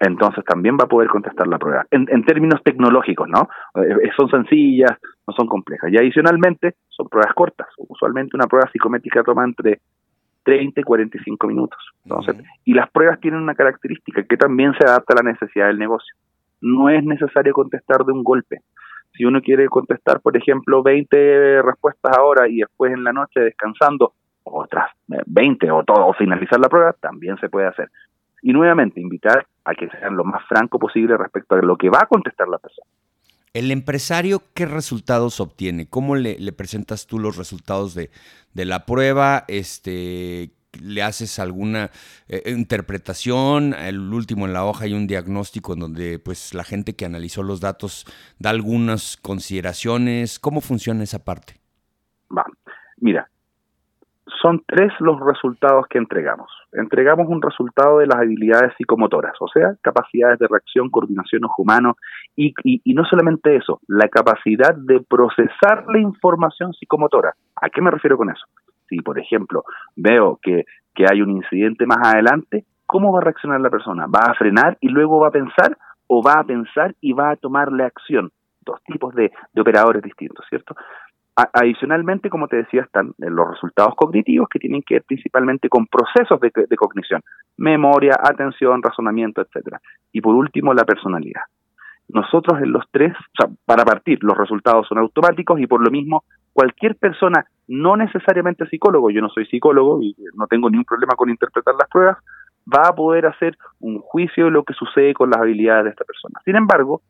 entonces 0.00 0.44
también 0.44 0.76
va 0.76 0.84
a 0.84 0.88
poder 0.88 1.08
contestar 1.08 1.46
la 1.48 1.58
prueba. 1.58 1.84
En, 1.90 2.24
términos 2.24 2.62
tecnológicos, 2.62 3.28
¿no? 3.28 3.48
Eh, 3.82 4.10
son 4.16 4.30
sencillas, 4.30 4.92
no 5.26 5.34
son 5.34 5.46
complejas. 5.48 5.90
Y 5.92 5.96
adicionalmente, 5.96 6.74
son 6.88 7.08
pruebas 7.08 7.34
cortas. 7.34 7.66
Usualmente 7.76 8.36
una 8.36 8.46
prueba 8.46 8.70
psicométrica 8.70 9.24
toma 9.24 9.44
entre 9.44 9.80
30 10.44 10.80
y 10.80 10.84
45 10.84 11.46
minutos. 11.48 11.78
Entonces, 12.04 12.36
y 12.64 12.74
las 12.74 12.88
pruebas 12.90 13.20
tienen 13.20 13.40
una 13.40 13.54
característica 13.54 14.22
que 14.22 14.36
también 14.36 14.72
se 14.78 14.84
adapta 14.86 15.14
a 15.14 15.22
la 15.22 15.32
necesidad 15.32 15.66
del 15.66 15.78
negocio. 15.78 16.14
No 16.60 16.88
es 16.88 17.04
necesario 17.04 17.52
contestar 17.52 18.04
de 18.04 18.12
un 18.12 18.22
golpe. 18.22 18.60
Si 19.14 19.24
uno 19.24 19.40
quiere 19.40 19.66
contestar, 19.68 20.20
por 20.20 20.36
ejemplo, 20.36 20.82
20 20.82 21.62
respuestas 21.62 22.16
ahora 22.16 22.48
y 22.48 22.58
después 22.58 22.92
en 22.92 23.02
la 23.02 23.12
noche 23.12 23.40
descansando 23.40 24.12
otras 24.44 24.90
20 25.06 25.66
eh, 25.66 25.70
o 25.70 25.82
todo, 25.82 26.06
o 26.06 26.12
finalizar 26.14 26.60
la 26.60 26.68
prueba, 26.68 26.92
también 26.92 27.36
se 27.38 27.48
puede 27.48 27.66
hacer. 27.66 27.90
Y 28.42 28.52
nuevamente, 28.52 29.00
invitar 29.00 29.44
a 29.68 29.74
que 29.74 29.88
sean 29.90 30.16
lo 30.16 30.24
más 30.24 30.42
franco 30.48 30.78
posible 30.78 31.16
respecto 31.16 31.54
a 31.54 31.58
lo 31.58 31.76
que 31.76 31.90
va 31.90 32.00
a 32.02 32.06
contestar 32.06 32.48
la 32.48 32.58
persona. 32.58 32.88
¿El 33.52 33.70
empresario 33.70 34.42
qué 34.54 34.66
resultados 34.66 35.40
obtiene? 35.40 35.88
¿Cómo 35.88 36.16
le, 36.16 36.52
presentas 36.52 37.06
tú 37.06 37.18
los 37.18 37.36
resultados 37.36 37.94
de, 37.94 38.10
de 38.54 38.64
la 38.64 38.86
prueba? 38.86 39.44
Este, 39.48 40.50
le 40.80 41.02
haces 41.02 41.38
alguna 41.38 41.90
eh, 42.28 42.42
interpretación, 42.46 43.74
el 43.74 44.12
último 44.12 44.46
en 44.46 44.52
la 44.52 44.64
hoja 44.64 44.84
hay 44.84 44.94
un 44.94 45.06
diagnóstico 45.06 45.72
en 45.72 45.80
donde 45.80 46.18
pues 46.18 46.54
la 46.54 46.64
gente 46.64 46.94
que 46.94 47.04
analizó 47.04 47.42
los 47.42 47.60
datos 47.60 48.06
da 48.38 48.50
algunas 48.50 49.16
consideraciones, 49.16 50.38
¿cómo 50.38 50.60
funciona 50.60 51.02
esa 51.02 51.24
parte? 51.24 51.54
Va. 52.36 52.44
Mira, 52.98 53.28
son 54.40 54.62
tres 54.66 54.92
los 55.00 55.18
resultados 55.20 55.86
que 55.88 55.98
entregamos. 55.98 56.50
Entregamos 56.72 57.28
un 57.28 57.40
resultado 57.40 57.98
de 57.98 58.06
las 58.06 58.18
habilidades 58.18 58.74
psicomotoras, 58.76 59.34
o 59.40 59.48
sea, 59.48 59.74
capacidades 59.80 60.38
de 60.38 60.48
reacción, 60.48 60.90
coordinación 60.90 61.44
ojo 61.44 61.62
humano, 61.62 61.96
y, 62.36 62.52
no 62.94 63.04
solamente 63.04 63.56
eso, 63.56 63.80
la 63.88 64.08
capacidad 64.08 64.74
de 64.74 65.00
procesar 65.00 65.86
la 65.88 65.98
información 65.98 66.72
psicomotora. 66.74 67.34
¿A 67.56 67.70
qué 67.70 67.80
me 67.80 67.90
refiero 67.90 68.16
con 68.16 68.30
eso? 68.30 68.44
Si, 68.88 69.00
por 69.00 69.18
ejemplo, 69.18 69.64
veo 69.96 70.38
que, 70.42 70.64
que 70.94 71.06
hay 71.10 71.22
un 71.22 71.30
incidente 71.30 71.86
más 71.86 71.98
adelante, 72.02 72.64
¿cómo 72.86 73.12
va 73.12 73.20
a 73.20 73.24
reaccionar 73.24 73.60
la 73.60 73.70
persona? 73.70 74.06
¿Va 74.06 74.30
a 74.30 74.34
frenar 74.34 74.76
y 74.80 74.88
luego 74.88 75.20
va 75.20 75.28
a 75.28 75.32
pensar 75.32 75.76
o 76.06 76.22
va 76.22 76.34
a 76.34 76.44
pensar 76.44 76.94
y 77.00 77.12
va 77.12 77.30
a 77.30 77.36
tomarle 77.36 77.84
acción? 77.84 78.30
Dos 78.60 78.82
tipos 78.84 79.14
de, 79.14 79.32
de 79.52 79.60
operadores 79.60 80.02
distintos, 80.02 80.44
¿cierto? 80.48 80.74
Adicionalmente, 81.52 82.30
como 82.30 82.48
te 82.48 82.56
decía, 82.56 82.82
están 82.82 83.12
los 83.18 83.48
resultados 83.48 83.94
cognitivos 83.94 84.48
que 84.48 84.58
tienen 84.58 84.82
que 84.82 84.94
ver 84.94 85.04
principalmente 85.04 85.68
con 85.68 85.86
procesos 85.86 86.40
de, 86.40 86.76
cognición, 86.76 87.22
memoria, 87.56 88.16
atención, 88.20 88.82
razonamiento, 88.82 89.40
etcétera. 89.40 89.80
Y 90.12 90.20
por 90.20 90.34
último, 90.34 90.74
la 90.74 90.84
personalidad. 90.84 91.42
Nosotros 92.08 92.60
en 92.62 92.72
los 92.72 92.84
tres, 92.90 93.12
para 93.64 93.84
partir, 93.84 94.18
los 94.22 94.36
resultados 94.36 94.88
son 94.88 94.98
automáticos 94.98 95.60
y 95.60 95.66
por 95.66 95.84
lo 95.84 95.90
mismo 95.90 96.24
cualquier 96.52 96.96
persona, 96.96 97.44
no 97.68 97.96
necesariamente 97.96 98.66
psicólogo, 98.66 99.10
yo 99.10 99.20
no 99.20 99.28
soy 99.28 99.46
psicólogo 99.46 100.02
y 100.02 100.16
no 100.34 100.46
tengo 100.46 100.70
ningún 100.70 100.86
problema 100.86 101.14
con 101.14 101.28
interpretar 101.28 101.74
las 101.78 101.88
pruebas, 101.88 102.16
va 102.66 102.88
a 102.88 102.94
poder 102.94 103.26
hacer 103.26 103.56
un 103.78 104.00
juicio 104.00 104.46
de 104.46 104.50
lo 104.50 104.64
que 104.64 104.74
sucede 104.74 105.14
con 105.14 105.30
las 105.30 105.40
habilidades 105.40 105.84
de 105.84 105.90
esta 105.90 106.04
persona. 106.04 106.40
Sin 106.44 106.56
embargo, 106.56 107.02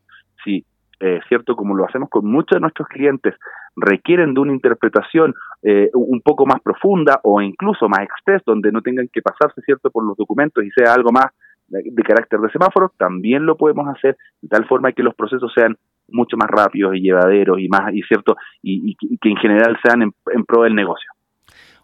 si 0.43 0.65
eh, 0.99 1.19
cierto 1.27 1.55
como 1.55 1.75
lo 1.75 1.85
hacemos 1.85 2.09
con 2.09 2.25
muchos 2.25 2.57
de 2.57 2.59
nuestros 2.59 2.87
clientes 2.87 3.35
requieren 3.75 4.33
de 4.33 4.39
una 4.41 4.53
interpretación 4.53 5.33
eh, 5.63 5.89
un 5.93 6.21
poco 6.21 6.45
más 6.45 6.59
profunda 6.61 7.19
o 7.23 7.41
incluso 7.41 7.87
más 7.87 8.01
express 8.01 8.41
donde 8.45 8.71
no 8.71 8.81
tengan 8.81 9.07
que 9.11 9.21
pasarse 9.21 9.61
cierto 9.61 9.91
por 9.91 10.03
los 10.05 10.17
documentos 10.17 10.63
y 10.63 10.69
sea 10.71 10.93
algo 10.93 11.11
más 11.11 11.27
de, 11.67 12.03
carácter 12.03 12.39
de 12.39 12.49
semáforo 12.49 12.91
también 12.97 13.45
lo 13.45 13.55
podemos 13.55 13.87
hacer 13.95 14.17
de 14.41 14.47
tal 14.49 14.67
forma 14.67 14.91
que 14.91 15.03
los 15.03 15.15
procesos 15.15 15.51
sean 15.53 15.77
mucho 16.11 16.35
más 16.37 16.49
rápidos 16.49 16.95
y 16.95 17.01
llevaderos 17.01 17.59
y 17.59 17.67
más 17.69 17.93
y 17.93 18.01
cierto 18.03 18.35
y, 18.61 18.95
que 18.95 19.29
en 19.29 19.37
general 19.37 19.77
sean 19.83 20.01
en, 20.01 20.45
pro 20.45 20.63
del 20.63 20.75
negocio. 20.75 21.09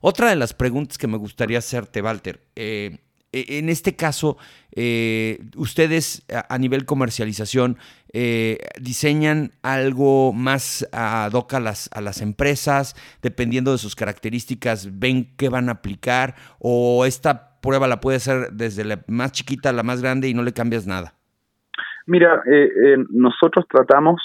Otra 0.02 0.30
de 0.30 0.36
las 0.36 0.54
preguntas 0.54 0.98
que 0.98 1.08
me 1.08 1.18
gustaría 1.18 1.60
hacerte, 1.60 2.02
Walter, 2.02 2.40
eh, 2.56 2.98
en 3.36 3.70
este 3.70 3.96
caso, 3.96 4.38
eh, 4.72 5.40
ustedes 5.58 6.26
a, 6.50 6.58
nivel 6.58 6.86
comercialización 6.86 7.78
eh, 8.14 8.60
diseñan 8.80 9.52
algo 9.62 10.32
más 10.34 10.88
ad 10.92 11.34
hoc 11.34 11.54
a 11.54 11.60
las, 11.60 11.90
a 11.94 12.02
las 12.02 12.22
empresas, 12.22 12.96
dependiendo 13.22 13.72
de 13.72 13.78
sus 13.78 13.96
características, 13.96 15.00
ven 15.00 15.36
qué 15.38 15.50
van 15.50 15.70
a 15.70 15.74
aplicar 15.74 16.36
o 16.60 17.06
esta 17.06 17.60
prueba 17.62 17.88
la 17.88 18.00
puede 18.00 18.18
hacer 18.18 18.52
desde 18.52 18.86
la 18.86 19.00
más 19.08 19.32
chiquita 19.32 19.70
a 19.70 19.74
la 19.74 19.84
más 19.84 20.02
grande 20.02 20.30
y 20.30 20.34
no 20.34 20.44
le 20.44 20.54
cambias 20.54 20.88
nada. 20.88 21.14
Mira, 22.06 22.44
eh, 22.46 22.66
eh, 22.66 22.98
nosotros 23.10 23.66
tratamos 23.68 24.22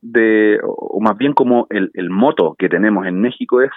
de, 0.00 0.58
o 0.64 0.98
más 1.00 1.16
bien 1.16 1.32
como 1.32 1.66
el 1.70 2.10
moto 2.10 2.56
que 2.58 2.68
tenemos 2.68 3.06
en 3.06 3.20
México 3.20 3.60
es 3.60 3.70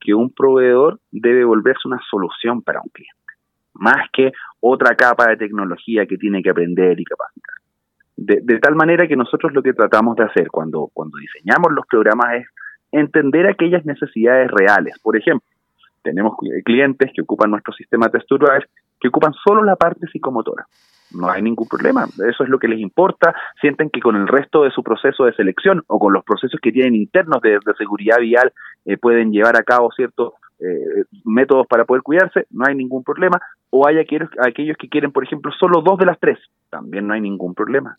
que 0.00 0.14
un 0.14 0.30
proveedor 0.30 1.00
debe 1.10 1.44
volverse 1.44 1.86
una 1.86 2.00
solución 2.10 2.62
para 2.62 2.80
un 2.80 2.90
cliente, 2.90 3.27
más 3.78 4.08
que 4.12 4.32
otra 4.60 4.94
capa 4.94 5.28
de 5.30 5.36
tecnología 5.36 6.06
que 6.06 6.16
tiene 6.16 6.42
que 6.42 6.50
aprender 6.50 6.98
y 7.00 7.04
capacitar. 7.04 7.54
De, 8.16 8.58
tal 8.58 8.74
manera 8.74 9.06
que 9.06 9.14
nosotros 9.14 9.52
lo 9.52 9.62
que 9.62 9.72
tratamos 9.72 10.16
de 10.16 10.24
hacer 10.24 10.48
cuando, 10.48 10.90
cuando 10.92 11.18
diseñamos 11.18 11.72
los 11.72 11.86
programas 11.86 12.34
es 12.34 12.46
entender 12.90 13.46
aquellas 13.46 13.84
necesidades 13.84 14.50
reales. 14.50 14.98
Por 15.00 15.16
ejemplo, 15.16 15.48
tenemos 16.02 16.36
clientes 16.64 17.12
que 17.14 17.22
ocupan 17.22 17.50
nuestro 17.50 17.72
sistema 17.74 18.08
textural 18.08 18.66
que 19.00 19.08
ocupan 19.08 19.32
solo 19.44 19.62
la 19.62 19.76
parte 19.76 20.08
psicomotora 20.08 20.66
no 21.12 21.30
hay 21.30 21.42
ningún 21.42 21.68
problema. 21.68 22.04
Eso 22.04 22.44
es 22.44 22.48
lo 22.48 22.58
que 22.58 22.68
les 22.68 22.80
importa. 22.80 23.34
Sienten 23.60 23.90
que 23.90 24.00
con 24.00 24.16
el 24.16 24.28
resto 24.28 24.64
de 24.64 24.70
su 24.70 24.82
proceso 24.82 25.24
de 25.24 25.32
selección 25.34 25.82
o 25.86 25.98
con 25.98 26.12
los 26.12 26.24
procesos 26.24 26.60
que 26.60 26.72
tienen 26.72 26.94
internos 26.94 27.40
de, 27.42 27.58
seguridad 27.76 28.18
vial 28.18 28.52
eh, 28.84 28.96
pueden 28.96 29.32
llevar 29.32 29.56
a 29.56 29.62
cabo 29.62 29.90
ciertos 29.92 30.34
eh, 30.60 31.04
métodos 31.24 31.66
para 31.66 31.84
poder 31.84 32.02
cuidarse, 32.02 32.46
no 32.50 32.64
hay 32.66 32.74
ningún 32.74 33.04
problema. 33.04 33.40
O 33.70 33.86
hay 33.86 33.98
aquellos, 33.98 34.28
aquellos 34.44 34.76
que 34.76 34.88
quieren, 34.88 35.12
por 35.12 35.24
ejemplo, 35.24 35.52
solo 35.52 35.82
dos 35.82 35.98
de 35.98 36.06
las 36.06 36.18
tres, 36.18 36.38
también 36.70 37.06
no 37.06 37.14
hay 37.14 37.20
ningún 37.20 37.54
problema. 37.54 37.98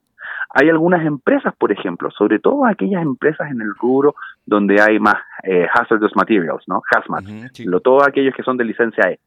Hay 0.52 0.70
algunas 0.70 1.06
empresas, 1.06 1.54
por 1.58 1.72
ejemplo, 1.72 2.10
sobre 2.12 2.40
todo 2.40 2.66
aquellas 2.66 3.04
empresas 3.04 3.52
en 3.52 3.62
el 3.62 3.74
rubro 3.76 4.16
donde 4.46 4.82
hay 4.82 5.00
más 5.00 5.16
eh, 5.44 5.68
hazardous 5.72 6.16
materials, 6.16 6.64
¿no? 6.68 6.82
Hazmat, 6.92 7.24
lo, 7.66 7.80
todos 7.82 8.08
aquellos 8.08 8.34
que 8.36 8.44
son 8.44 8.58
de 8.58 8.66
licencia 8.66 9.12
E 9.12 9.20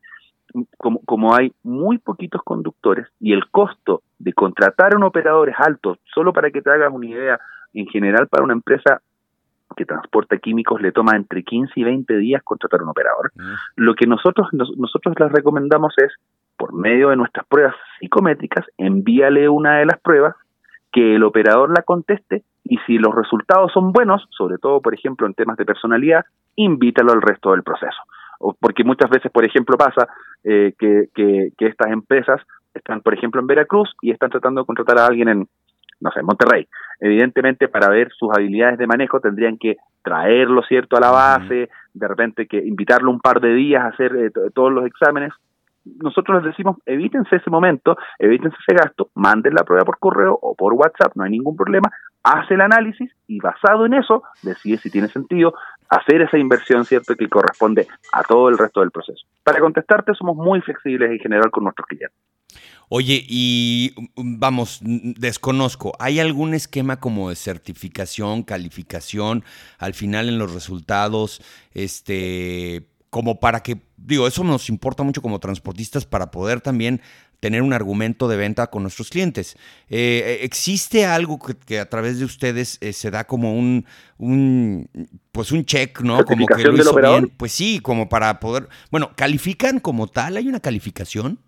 como, 0.76 1.00
como 1.04 1.34
hay 1.34 1.52
muy 1.62 1.98
poquitos 1.98 2.42
conductores 2.42 3.06
y 3.20 3.32
el 3.32 3.48
costo 3.50 4.02
de 4.18 4.32
contratar 4.32 4.94
a 4.94 4.96
un 4.96 5.04
operador 5.04 5.48
es 5.48 5.56
alto, 5.58 5.98
solo 6.14 6.32
para 6.32 6.50
que 6.50 6.62
te 6.62 6.70
hagas 6.70 6.92
una 6.92 7.06
idea, 7.06 7.40
en 7.72 7.86
general 7.86 8.28
para 8.28 8.44
una 8.44 8.52
empresa 8.52 9.00
que 9.74 9.84
transporta 9.84 10.38
químicos 10.38 10.80
le 10.80 10.92
toma 10.92 11.16
entre 11.16 11.42
15 11.42 11.72
y 11.76 11.84
20 11.84 12.16
días 12.18 12.42
contratar 12.42 12.82
un 12.82 12.88
operador. 12.88 13.32
Mm. 13.34 13.54
Lo 13.76 13.94
que 13.94 14.06
nosotros 14.06 14.48
nosotros 14.52 15.14
les 15.18 15.32
recomendamos 15.32 15.94
es, 15.98 16.12
por 16.56 16.72
medio 16.72 17.10
de 17.10 17.16
nuestras 17.16 17.46
pruebas 17.46 17.74
psicométricas, 17.98 18.66
envíale 18.78 19.48
una 19.48 19.78
de 19.78 19.86
las 19.86 20.00
pruebas, 20.00 20.36
que 20.92 21.14
el 21.14 21.22
operador 21.22 21.70
la 21.70 21.82
conteste 21.82 22.42
y 22.64 22.76
si 22.86 22.98
los 22.98 23.14
resultados 23.14 23.72
son 23.72 23.92
buenos, 23.92 24.26
sobre 24.30 24.58
todo, 24.58 24.80
por 24.82 24.94
ejemplo, 24.94 25.26
en 25.26 25.34
temas 25.34 25.56
de 25.56 25.64
personalidad, 25.64 26.24
invítalo 26.54 27.12
al 27.12 27.22
resto 27.22 27.52
del 27.52 27.62
proceso 27.62 27.96
porque 28.60 28.84
muchas 28.84 29.10
veces, 29.10 29.30
por 29.30 29.44
ejemplo, 29.44 29.76
pasa 29.76 30.08
eh, 30.44 30.74
que, 30.78 31.08
que, 31.14 31.52
estas 31.58 31.92
empresas 31.92 32.40
están, 32.74 33.00
por 33.00 33.14
ejemplo, 33.14 33.40
en 33.40 33.46
Veracruz 33.46 33.94
y 34.00 34.10
están 34.10 34.30
tratando 34.30 34.62
de 34.62 34.66
contratar 34.66 34.98
a 34.98 35.06
alguien 35.06 35.28
en, 35.28 35.48
no 36.02 36.10
sé, 36.10 36.22
Monterrey. 36.22 36.66
Evidentemente, 37.00 37.68
para 37.68 37.88
ver 37.88 38.10
sus 38.12 38.30
habilidades 38.36 38.78
de 38.78 38.86
manejo 38.86 39.20
tendrían 39.20 39.56
que 39.56 39.76
traerlo, 40.02 40.62
¿cierto?, 40.62 40.96
a 40.96 41.00
la 41.00 41.10
base, 41.10 41.70
de 41.94 42.08
repente 42.08 42.46
que 42.46 42.58
invitarlo 42.58 43.10
un 43.10 43.20
par 43.20 43.40
de 43.40 43.54
días 43.54 43.82
a 43.82 43.88
hacer 43.88 44.14
eh, 44.16 44.30
todos 44.54 44.72
los 44.72 44.84
exámenes. 44.84 45.32
Nosotros 45.84 46.42
les 46.42 46.52
decimos, 46.52 46.76
evítense 46.86 47.36
ese 47.36 47.50
momento, 47.50 47.96
evítense 48.18 48.56
ese 48.68 48.76
gasto, 48.76 49.10
manden 49.14 49.54
la 49.54 49.64
prueba 49.64 49.84
por 49.84 49.98
correo 49.98 50.38
o 50.40 50.54
por 50.54 50.74
WhatsApp, 50.74 51.12
no 51.16 51.24
hay 51.24 51.30
ningún 51.30 51.56
problema, 51.56 51.90
hace 52.22 52.54
el 52.54 52.60
análisis 52.60 53.10
y 53.26 53.40
basado 53.40 53.86
en 53.86 53.94
eso 53.94 54.22
decide 54.42 54.78
si 54.78 54.90
tiene 54.90 55.08
sentido 55.08 55.54
hacer 55.88 56.22
esa 56.22 56.38
inversión, 56.38 56.84
¿cierto?, 56.84 57.16
que 57.16 57.28
corresponde 57.28 57.86
a 58.12 58.22
todo 58.22 58.48
el 58.48 58.58
resto 58.58 58.80
del 58.80 58.92
proceso. 58.92 59.26
Para 59.42 59.60
contestarte, 59.60 60.14
somos 60.14 60.36
muy 60.36 60.60
flexibles 60.60 61.10
en 61.10 61.18
general 61.18 61.50
con 61.50 61.64
nuestros 61.64 61.86
clientes. 61.86 62.16
Oye, 62.94 63.24
y 63.26 63.94
mm, 64.16 64.38
vamos, 64.38 64.80
desconozco, 64.82 65.94
¿hay 65.98 66.20
algún 66.20 66.52
esquema 66.52 67.00
como 67.00 67.30
de 67.30 67.36
certificación, 67.36 68.42
calificación 68.42 69.44
al 69.78 69.94
final 69.94 70.28
en 70.28 70.36
los 70.36 70.52
resultados, 70.52 71.40
este, 71.72 72.86
como 73.08 73.40
para 73.40 73.62
que, 73.62 73.80
digo, 73.96 74.26
eso 74.26 74.44
nos 74.44 74.68
importa 74.68 75.04
mucho 75.04 75.22
como 75.22 75.40
transportistas 75.40 76.04
para 76.04 76.30
poder 76.30 76.60
también 76.60 77.00
tener 77.40 77.62
un 77.62 77.72
argumento 77.72 78.28
de 78.28 78.36
venta 78.36 78.66
con 78.66 78.82
nuestros 78.82 79.08
clientes. 79.08 79.56
Eh, 79.88 80.40
¿Existe 80.42 81.06
algo 81.06 81.38
que, 81.38 81.80
a 81.80 81.88
través 81.88 82.18
de 82.18 82.26
ustedes 82.26 82.76
eh, 82.82 82.92
se 82.92 83.10
da 83.10 83.24
como 83.24 83.54
un, 83.54 83.86
un, 84.18 84.86
pues 85.32 85.50
un 85.50 85.64
check, 85.64 86.02
¿no? 86.02 86.26
Como 86.26 86.46
que 86.46 86.62
lo 86.62 86.76
hizo 86.76 86.94
bien. 86.94 87.32
Pues 87.38 87.52
sí, 87.52 87.80
como 87.80 88.10
para 88.10 88.38
poder, 88.38 88.68
bueno, 88.90 89.12
¿califican 89.16 89.80
como 89.80 90.08
tal? 90.08 90.36
¿Hay 90.36 90.46
una 90.46 90.60
calificación? 90.60 91.38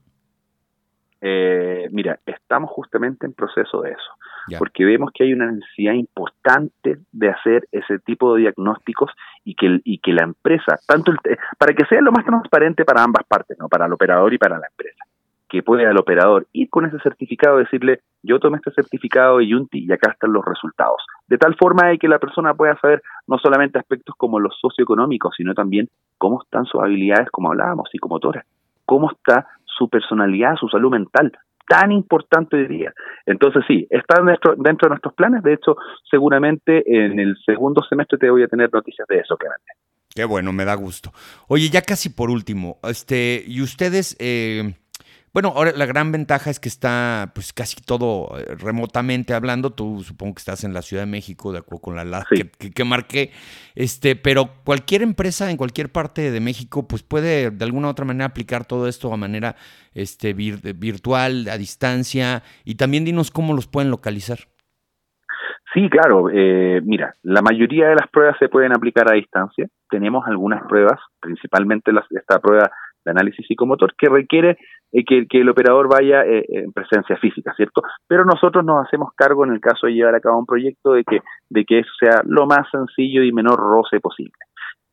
Eh, 1.26 1.88
mira, 1.90 2.18
estamos 2.26 2.70
justamente 2.70 3.24
en 3.24 3.32
proceso 3.32 3.80
de 3.80 3.92
eso, 3.92 4.58
porque 4.58 4.84
vemos 4.84 5.10
que 5.10 5.24
hay 5.24 5.32
una 5.32 5.50
necesidad 5.50 5.94
importante 5.94 6.98
de 7.12 7.28
hacer 7.30 7.66
ese 7.72 7.98
tipo 8.00 8.34
de 8.34 8.42
diagnósticos 8.42 9.10
y 9.42 9.54
que, 9.54 9.80
y 9.84 10.00
que 10.00 10.12
la 10.12 10.24
empresa, 10.24 10.78
tanto 10.87 11.12
el, 11.12 11.38
para 11.56 11.72
que 11.72 11.87
sea 11.87 12.02
lo 12.02 12.12
más 12.12 12.26
transparente 12.26 12.84
para 12.84 13.02
ambas 13.02 13.24
partes, 13.26 13.58
no 13.58 13.70
para 13.70 13.87
el 13.87 13.94
operador 13.94 14.34
y 14.34 14.38
para 14.38 14.58
la 14.58 14.66
empresa, 14.66 15.02
que 15.48 15.62
pueda 15.62 15.90
el 15.90 15.96
operador 15.96 16.46
ir 16.52 16.68
con 16.68 16.84
ese 16.84 16.98
certificado, 16.98 17.56
decirle, 17.56 18.00
yo 18.22 18.38
tomé 18.38 18.58
este 18.58 18.72
certificado 18.72 19.38
de 19.38 19.48
Yunti 19.48 19.82
y 19.82 19.92
acá 19.92 20.10
están 20.10 20.30
los 20.30 20.44
resultados, 20.44 21.06
de 21.26 21.38
tal 21.38 21.54
forma 21.54 21.88
de 21.88 21.96
que 21.96 22.06
la 22.06 22.18
persona 22.18 22.52
pueda 22.52 22.78
saber 22.80 23.02
no 23.26 23.38
solamente 23.38 23.78
aspectos 23.78 24.14
como 24.18 24.40
los 24.40 24.54
socioeconómicos, 24.60 25.37
sino 25.38 25.54
también 25.54 25.88
cómo 26.18 26.42
están 26.42 26.66
sus 26.66 26.82
habilidades, 26.82 27.30
como 27.30 27.48
hablábamos, 27.48 27.88
psicomotoras, 27.90 28.44
cómo 28.84 29.10
está 29.10 29.46
su 29.76 29.88
personalidad, 29.88 30.56
su 30.56 30.68
salud 30.68 30.90
mental, 30.90 31.32
tan 31.68 31.92
importante 31.92 32.56
hoy 32.56 32.66
día. 32.66 32.92
Entonces 33.26 33.64
sí, 33.66 33.87
está 33.90 34.22
dentro, 34.22 34.54
dentro 34.56 34.87
de 34.87 34.90
nuestros 34.90 35.14
planes, 35.14 35.42
de 35.42 35.54
hecho 35.54 35.76
seguramente 36.10 36.82
en 36.87 37.18
el 37.18 37.37
segundo 37.44 37.82
semestre 37.88 38.18
te 38.18 38.30
voy 38.30 38.42
a 38.42 38.48
tener 38.48 38.70
noticias 38.72 39.06
de 39.08 39.18
eso, 39.18 39.37
claramente. 39.37 39.72
Qué 40.14 40.24
bueno, 40.24 40.52
me 40.52 40.64
da 40.64 40.74
gusto. 40.74 41.10
Oye, 41.48 41.68
ya 41.70 41.82
casi 41.82 42.08
por 42.08 42.30
último, 42.30 42.78
este, 42.84 43.42
y 43.46 43.62
ustedes, 43.62 44.16
eh, 44.20 44.74
bueno, 45.35 45.53
ahora 45.57 45.73
la 45.77 45.85
gran 45.85 46.12
ventaja 46.12 46.49
es 46.49 46.61
que 46.61 46.68
está 46.68 47.33
pues 47.35 47.53
casi 47.53 47.83
todo 47.83 48.38
eh, 48.38 48.55
remotamente 48.57 49.35
hablando. 49.35 49.70
Tú 49.70 50.01
supongo 50.05 50.37
que 50.37 50.38
estás 50.38 50.62
en 50.62 50.73
la 50.73 50.81
Ciudad 50.81 51.03
de 51.03 51.11
México, 51.11 51.51
de 51.51 51.59
acuerdo 51.59 51.83
con 51.83 51.97
la 51.97 52.05
LAD 52.05 52.23
que, 52.73 52.85
marqué. 52.85 53.33
Este, 53.75 54.14
pero 54.14 54.51
cualquier 54.64 55.03
empresa 55.03 55.51
en 55.51 55.57
cualquier 55.57 55.90
parte 55.90 56.31
de 56.31 56.38
México, 56.40 56.87
pues 56.87 57.03
puede 57.03 57.51
de 57.51 57.64
alguna 57.64 57.88
u 57.88 57.90
otra 57.90 58.05
manera 58.05 58.27
aplicar 58.27 58.64
todo 58.64 58.87
esto 58.87 59.12
a 59.12 59.16
manera 59.16 59.57
este, 59.92 60.35
virtual, 60.35 61.49
a 61.51 61.59
distancia. 61.59 62.44
Y 62.64 62.77
también 62.77 63.05
dinos 63.05 63.33
cómo 63.33 63.55
los 63.55 63.66
pueden 63.66 63.90
localizar. 63.90 64.38
Sí, 65.75 65.90
claro. 65.90 66.31
Eh, 66.33 66.81
mira, 66.85 67.12
la 67.25 67.42
mayoría 67.42 67.88
de 67.88 67.97
las 67.97 68.09
pruebas 68.09 68.37
se 68.38 68.49
pueden 68.49 68.73
aplicar 68.73 69.11
a 69.11 69.16
distancia. 69.16 69.66
Tenemos 69.90 70.25
algunas 70.29 70.62
pruebas, 70.68 71.01
principalmente 71.20 71.90
esta 72.11 72.38
prueba 72.38 72.70
de 73.05 73.11
análisis 73.11 73.47
psicomotor, 73.47 73.95
que 73.97 74.09
requiere 74.09 74.59
eh, 74.93 75.05
que, 75.05 75.40
el 75.40 75.49
operador 75.49 75.88
vaya 75.88 76.25
eh, 76.25 76.45
en 76.49 76.73
presencia 76.73 77.17
física, 77.17 77.53
¿cierto? 77.57 77.83
Pero 78.07 78.25
nosotros 78.25 78.64
nos 78.64 78.87
hacemos 78.87 79.12
cargo 79.14 79.45
en 79.45 79.53
el 79.53 79.61
caso 79.61 79.87
de 79.87 79.95
llevar 79.95 80.14
a 80.14 80.21
cabo 80.21 80.38
un 80.38 80.47
proyecto 80.47 80.93
de 80.93 81.03
que, 81.03 81.21
de 81.51 81.64
que 81.64 81.81
eso 81.81 81.90
sea 81.99 82.23
lo 82.25 82.47
más 82.47 82.71
sencillo 82.71 83.25
y 83.25 83.33
menor 83.33 83.59
roce 83.59 83.99
posible. 84.01 84.35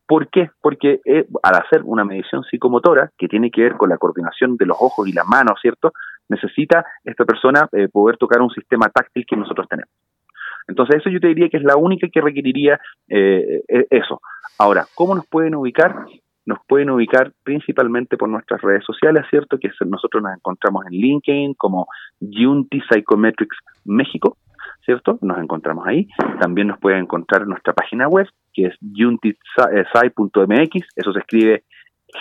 ¿Por 0.06 0.28
qué? 0.28 0.50
Porque 0.60 1.00
eh, 1.04 1.26
al 1.42 1.54
hacer 1.54 1.82
una 1.84 2.04
medición 2.04 2.42
psicomotora 2.42 3.12
que 3.16 3.28
tiene 3.28 3.50
que 3.50 3.62
ver 3.62 3.76
con 3.76 3.88
la 3.88 3.96
coordinación 3.96 4.56
de 4.56 4.66
los 4.66 4.76
ojos 4.80 5.06
y 5.06 5.12
las 5.12 5.26
manos, 5.26 5.58
¿cierto? 5.62 5.92
Necesita 6.28 6.84
esta 7.04 7.24
persona 7.24 7.68
poder 7.92 8.16
tocar 8.16 8.40
un 8.40 8.50
sistema 8.50 8.88
táctil 8.88 9.24
que 9.26 9.36
nosotros 9.36 9.68
tenemos. 9.68 9.92
Entonces, 10.66 10.96
eso 10.96 11.10
yo 11.10 11.20
te 11.20 11.28
diría 11.28 11.48
que 11.48 11.58
es 11.58 11.62
la 11.62 11.76
única 11.76 12.08
que 12.08 12.20
requeriría 12.20 12.80
e, 13.08 13.62
eso. 13.90 14.20
Ahora, 14.58 14.86
¿cómo 14.94 15.14
nos 15.14 15.26
pueden 15.26 15.54
ubicar? 15.54 16.06
Nos 16.44 16.58
pueden 16.66 16.90
ubicar 16.90 17.32
principalmente 17.44 18.16
por 18.16 18.28
nuestras 18.28 18.60
redes 18.60 18.84
sociales, 18.84 19.24
¿cierto? 19.30 19.58
Que 19.58 19.70
nosotros 19.86 20.20
nos 20.22 20.34
encontramos 20.34 20.84
en 20.86 20.92
LinkedIn 20.92 21.54
como 21.54 21.86
Unity 22.20 22.82
Psychometrics 22.88 23.56
México, 23.84 24.36
¿cierto? 24.84 25.20
Nos 25.22 25.38
encontramos 25.38 25.86
ahí. 25.86 26.08
También 26.40 26.66
nos 26.68 26.78
pueden 26.80 27.00
encontrar 27.00 27.42
en 27.42 27.50
nuestra 27.50 27.72
página 27.72 28.08
web, 28.08 28.26
que 28.52 28.66
es 28.66 28.74
unitysci.mx, 28.82 30.88
eso 30.96 31.12
se 31.12 31.18
escribe 31.20 31.62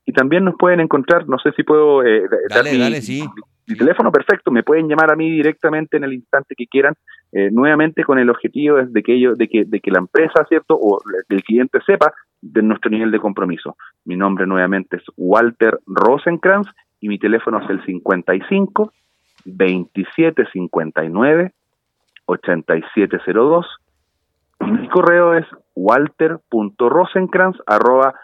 Y 0.07 0.13
también 0.13 0.45
nos 0.45 0.53
pueden 0.55 0.81
encontrar, 0.81 1.27
no 1.27 1.39
sé 1.39 1.51
si 1.53 1.63
puedo 1.63 2.03
eh, 2.03 2.21
dale, 2.49 2.77
dale, 2.77 3.01
sí 3.01 3.23
mi 3.67 3.75
teléfono 3.75 4.11
perfecto, 4.11 4.51
me 4.51 4.63
pueden 4.63 4.87
llamar 4.87 5.11
a 5.11 5.15
mí 5.15 5.31
directamente 5.31 5.97
en 5.97 6.03
el 6.03 6.13
instante 6.13 6.53
que 6.55 6.67
quieran, 6.67 6.93
eh, 7.31 7.49
nuevamente 7.51 8.03
con 8.03 8.19
el 8.19 8.29
objetivo 8.29 8.77
de 8.77 9.03
que, 9.03 9.15
ello, 9.15 9.33
de, 9.35 9.47
que, 9.47 9.65
de 9.65 9.79
que 9.79 9.89
la 9.91 9.99
empresa, 9.99 10.45
¿cierto? 10.47 10.77
O 10.79 11.01
el 11.29 11.43
cliente 11.43 11.79
sepa 11.85 12.13
de 12.41 12.61
nuestro 12.61 12.91
nivel 12.91 13.11
de 13.11 13.19
compromiso. 13.19 13.75
Mi 14.05 14.15
nombre 14.15 14.45
nuevamente 14.45 14.97
es 14.97 15.03
Walter 15.17 15.79
Rosenkrantz 15.87 16.69
y 16.99 17.09
mi 17.09 17.17
teléfono 17.17 17.59
es 17.63 17.69
el 17.69 17.83
55 17.85 18.93
2759 19.45 21.51
8702 22.25 23.65
y 24.61 24.71
mi 24.71 24.87
correo 24.89 25.35
es 25.35 25.45
walter.rosenkrantz 25.75 27.59
arroba 27.67 28.15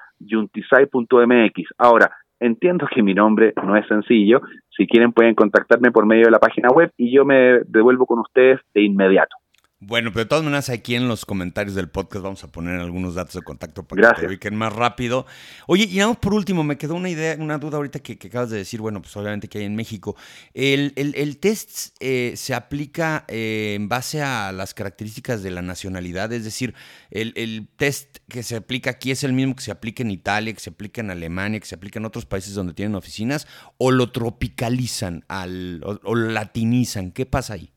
Ahora, 1.77 2.12
entiendo 2.41 2.88
que 2.93 3.04
mi 3.04 3.13
nombre 3.13 3.54
no 3.63 3.77
es 3.77 3.88
sencillo, 3.88 4.41
si 4.75 4.88
quieren 4.88 5.13
pueden 5.13 5.36
contactarme 5.36 5.91
por 5.91 6.06
medio 6.06 6.25
de 6.25 6.32
la 6.32 6.39
página 6.39 6.69
web 6.69 6.91
y 6.97 7.13
yo 7.15 7.23
me 7.23 7.62
devuelvo 7.67 8.06
con 8.06 8.19
ustedes 8.19 8.60
de 8.73 8.82
inmediato. 8.82 9.40
Bueno, 9.83 10.11
pero 10.11 10.25
de 10.25 10.29
todas 10.29 10.43
maneras 10.43 10.69
aquí 10.69 10.93
en 10.93 11.07
los 11.07 11.25
comentarios 11.25 11.73
del 11.73 11.89
podcast 11.89 12.23
vamos 12.23 12.43
a 12.43 12.51
poner 12.51 12.79
algunos 12.79 13.15
datos 13.15 13.33
de 13.33 13.41
contacto 13.41 13.81
para 13.81 14.13
que 14.13 14.21
te 14.21 14.27
ubiquen 14.27 14.55
más 14.55 14.71
rápido. 14.71 15.25
Oye, 15.65 15.85
y 15.85 15.97
vamos 15.97 16.17
por 16.17 16.35
último, 16.35 16.63
me 16.63 16.77
quedó 16.77 16.93
una 16.93 17.09
idea, 17.09 17.35
una 17.39 17.57
duda 17.57 17.77
ahorita 17.77 17.97
que, 17.97 18.13
acabas 18.13 18.51
de 18.51 18.57
decir, 18.57 18.79
bueno, 18.79 19.01
pues 19.01 19.17
obviamente 19.17 19.47
que 19.47 19.57
hay 19.57 19.65
en 19.65 19.75
México. 19.75 20.15
¿El, 20.53 20.93
el, 20.95 21.37
test 21.39 21.95
eh, 21.99 22.33
se 22.35 22.53
aplica 22.53 23.25
eh, 23.27 23.73
en 23.75 23.89
base 23.89 24.21
a 24.21 24.51
las 24.51 24.75
características 24.75 25.41
de 25.41 25.49
la 25.49 25.63
nacionalidad? 25.63 26.31
Es 26.31 26.43
decir, 26.43 26.75
el, 27.09 27.33
el, 27.35 27.67
test 27.75 28.19
que 28.29 28.43
se 28.43 28.57
aplica 28.57 28.91
aquí 28.91 29.09
es 29.09 29.23
el 29.23 29.33
mismo 29.33 29.55
que 29.55 29.63
se 29.63 29.71
aplica 29.71 30.03
en 30.03 30.11
Italia, 30.11 30.53
que 30.53 30.59
se 30.59 30.69
aplica 30.69 31.01
en 31.01 31.09
Alemania, 31.09 31.59
que 31.59 31.65
se 31.65 31.73
aplica 31.73 31.97
en 31.97 32.05
otros 32.05 32.27
países 32.27 32.53
donde 32.53 32.75
tienen 32.75 32.93
oficinas, 32.93 33.47
o 33.79 33.89
lo 33.89 34.11
tropicalizan 34.11 35.25
al, 35.27 35.81
o 35.83 36.13
lo 36.13 36.29
latinizan. 36.29 37.09
¿Qué 37.09 37.25
pasa 37.25 37.55
ahí? 37.55 37.70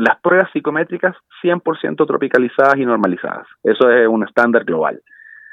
Las 0.00 0.18
pruebas 0.20 0.50
psicométricas 0.52 1.14
100% 1.42 2.06
tropicalizadas 2.06 2.76
y 2.78 2.86
normalizadas. 2.86 3.46
Eso 3.62 3.90
es 3.90 4.08
un 4.08 4.24
estándar 4.24 4.64
global. 4.64 5.00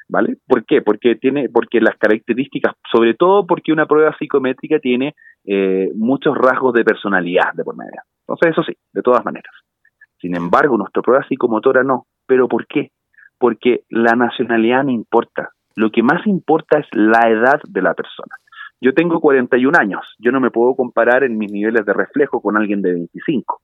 ¿Vale? 0.09 0.37
¿Por 0.47 0.63
qué? 0.63 0.81
Porque 0.81 1.15
tiene, 1.15 1.49
porque 1.49 1.81
las 1.81 1.97
características, 1.97 2.75
sobre 2.89 3.13
todo 3.13 3.45
porque 3.45 3.73
una 3.73 3.87
prueba 3.87 4.15
psicométrica 4.17 4.79
tiene 4.79 5.15
eh, 5.45 5.89
muchos 5.95 6.37
rasgos 6.37 6.73
de 6.73 6.85
personalidad 6.85 7.51
de 7.55 7.65
por 7.65 7.75
medio. 7.75 8.01
Entonces, 8.21 8.51
eso 8.51 8.63
sí, 8.63 8.73
de 8.93 9.01
todas 9.01 9.25
maneras. 9.25 9.51
Sin 10.21 10.33
embargo, 10.33 10.77
nuestra 10.77 11.01
prueba 11.01 11.27
psicomotora 11.27 11.83
no. 11.83 12.05
¿Pero 12.25 12.47
por 12.47 12.67
qué? 12.67 12.91
Porque 13.37 13.81
la 13.89 14.15
nacionalidad 14.15 14.85
no 14.85 14.91
importa. 14.91 15.49
Lo 15.75 15.91
que 15.91 16.03
más 16.03 16.25
importa 16.25 16.79
es 16.79 16.87
la 16.93 17.29
edad 17.29 17.59
de 17.67 17.81
la 17.81 17.93
persona. 17.93 18.33
Yo 18.79 18.93
tengo 18.93 19.19
41 19.19 19.77
años. 19.77 20.15
Yo 20.19 20.31
no 20.31 20.39
me 20.39 20.51
puedo 20.51 20.73
comparar 20.77 21.25
en 21.25 21.37
mis 21.37 21.51
niveles 21.51 21.85
de 21.85 21.91
reflejo 21.91 22.41
con 22.41 22.55
alguien 22.55 22.81
de 22.81 22.93
25 22.93 23.61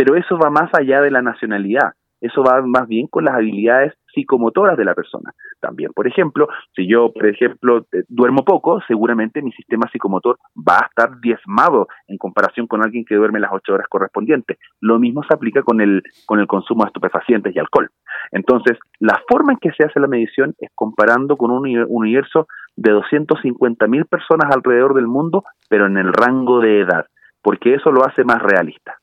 pero 0.00 0.16
eso 0.16 0.38
va 0.38 0.48
más 0.48 0.70
allá 0.72 1.02
de 1.02 1.10
la 1.10 1.20
nacionalidad, 1.20 1.92
eso 2.22 2.42
va 2.42 2.62
más 2.62 2.88
bien 2.88 3.06
con 3.06 3.22
las 3.22 3.34
habilidades 3.34 3.92
psicomotoras 4.14 4.78
de 4.78 4.86
la 4.86 4.94
persona. 4.94 5.34
También, 5.60 5.92
por 5.94 6.06
ejemplo, 6.06 6.48
si 6.74 6.88
yo, 6.88 7.12
por 7.12 7.26
ejemplo, 7.26 7.84
eh, 7.92 8.04
duermo 8.08 8.42
poco, 8.42 8.80
seguramente 8.88 9.42
mi 9.42 9.52
sistema 9.52 9.90
psicomotor 9.92 10.38
va 10.56 10.78
a 10.78 10.86
estar 10.86 11.20
diezmado 11.20 11.86
en 12.08 12.16
comparación 12.16 12.66
con 12.66 12.82
alguien 12.82 13.04
que 13.04 13.14
duerme 13.14 13.40
las 13.40 13.52
ocho 13.52 13.74
horas 13.74 13.88
correspondientes. 13.90 14.56
Lo 14.80 14.98
mismo 14.98 15.22
se 15.22 15.34
aplica 15.34 15.62
con 15.62 15.82
el, 15.82 16.02
con 16.24 16.40
el 16.40 16.46
consumo 16.46 16.84
de 16.84 16.88
estupefacientes 16.88 17.54
y 17.54 17.58
alcohol. 17.58 17.90
Entonces, 18.32 18.78
la 19.00 19.20
forma 19.28 19.52
en 19.52 19.58
que 19.58 19.72
se 19.72 19.84
hace 19.84 20.00
la 20.00 20.08
medición 20.08 20.54
es 20.60 20.70
comparando 20.74 21.36
con 21.36 21.50
un 21.50 21.84
universo 21.88 22.46
de 22.74 22.92
250 22.92 23.86
mil 23.86 24.06
personas 24.06 24.50
alrededor 24.50 24.94
del 24.94 25.08
mundo, 25.08 25.44
pero 25.68 25.88
en 25.88 25.98
el 25.98 26.10
rango 26.10 26.60
de 26.60 26.80
edad, 26.80 27.04
porque 27.42 27.74
eso 27.74 27.92
lo 27.92 28.06
hace 28.06 28.24
más 28.24 28.40
realista. 28.40 28.99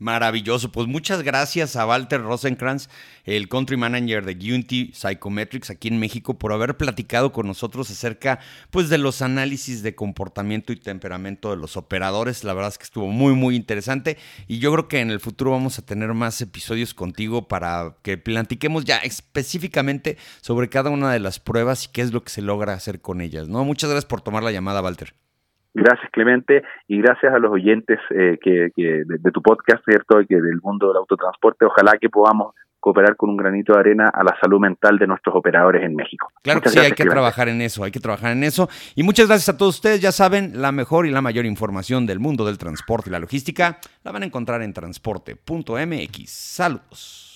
Maravilloso. 0.00 0.70
Pues 0.70 0.86
muchas 0.86 1.24
gracias 1.24 1.74
a 1.74 1.84
Walter 1.84 2.22
Rosenkrantz, 2.22 2.88
el 3.24 3.48
country 3.48 3.76
manager 3.76 4.24
de 4.24 4.34
Unity 4.34 4.92
Psychometrics 4.94 5.70
aquí 5.70 5.88
en 5.88 5.98
México, 5.98 6.38
por 6.38 6.52
haber 6.52 6.76
platicado 6.76 7.32
con 7.32 7.48
nosotros 7.48 7.90
acerca 7.90 8.38
pues, 8.70 8.90
de 8.90 8.98
los 8.98 9.22
análisis 9.22 9.82
de 9.82 9.96
comportamiento 9.96 10.72
y 10.72 10.76
temperamento 10.76 11.50
de 11.50 11.56
los 11.56 11.76
operadores. 11.76 12.44
La 12.44 12.54
verdad 12.54 12.70
es 12.70 12.78
que 12.78 12.84
estuvo 12.84 13.08
muy, 13.08 13.34
muy 13.34 13.56
interesante. 13.56 14.18
Y 14.46 14.60
yo 14.60 14.72
creo 14.72 14.86
que 14.86 15.00
en 15.00 15.10
el 15.10 15.18
futuro 15.18 15.50
vamos 15.50 15.80
a 15.80 15.82
tener 15.84 16.14
más 16.14 16.40
episodios 16.40 16.94
contigo 16.94 17.48
para 17.48 17.96
que 18.02 18.16
platiquemos 18.18 18.84
ya 18.84 18.98
específicamente 18.98 20.16
sobre 20.42 20.68
cada 20.68 20.90
una 20.90 21.12
de 21.12 21.18
las 21.18 21.40
pruebas 21.40 21.86
y 21.86 21.88
qué 21.88 22.02
es 22.02 22.12
lo 22.12 22.22
que 22.22 22.30
se 22.30 22.42
logra 22.42 22.72
hacer 22.74 23.00
con 23.00 23.20
ellas. 23.20 23.48
¿no? 23.48 23.64
Muchas 23.64 23.90
gracias 23.90 24.08
por 24.08 24.20
tomar 24.20 24.44
la 24.44 24.52
llamada, 24.52 24.80
Walter. 24.80 25.12
Gracias, 25.78 26.10
Clemente, 26.10 26.62
y 26.88 27.00
gracias 27.00 27.32
a 27.32 27.38
los 27.38 27.52
oyentes 27.52 27.98
eh, 28.10 28.38
que, 28.42 28.70
de, 28.76 29.30
tu 29.32 29.40
podcast, 29.42 29.84
¿cierto? 29.84 30.20
Y 30.20 30.26
que 30.26 30.36
del 30.36 30.60
mundo 30.62 30.88
del 30.88 30.96
autotransporte, 30.96 31.64
ojalá 31.64 31.92
que 32.00 32.08
podamos 32.08 32.54
cooperar 32.80 33.16
con 33.16 33.30
un 33.30 33.36
granito 33.36 33.74
de 33.74 33.80
arena 33.80 34.08
a 34.08 34.22
la 34.22 34.36
salud 34.40 34.60
mental 34.60 34.98
de 34.98 35.06
nuestros 35.06 35.34
operadores 35.34 35.84
en 35.84 35.94
México. 35.94 36.28
Claro 36.42 36.60
que 36.60 36.68
sí, 36.68 36.78
hay 36.78 36.92
que 36.92 37.04
trabajar 37.04 37.48
en 37.48 37.60
eso, 37.60 37.84
hay 37.84 37.90
que 37.90 38.00
trabajar 38.00 38.32
en 38.32 38.44
eso. 38.44 38.68
Y 38.94 39.02
muchas 39.02 39.28
gracias 39.28 39.54
a 39.54 39.58
todos 39.58 39.76
ustedes. 39.76 40.00
Ya 40.00 40.12
saben, 40.12 40.60
la 40.60 40.72
mejor 40.72 41.06
y 41.06 41.10
la 41.10 41.20
mayor 41.20 41.44
información 41.44 42.06
del 42.06 42.18
mundo 42.18 42.44
del 42.44 42.58
transporte 42.58 43.10
y 43.10 43.12
la 43.12 43.18
logística 43.18 43.78
la 44.04 44.12
van 44.12 44.22
a 44.22 44.26
encontrar 44.26 44.62
en 44.62 44.72
transporte.mx. 44.72 46.30
Saludos. 46.30 47.27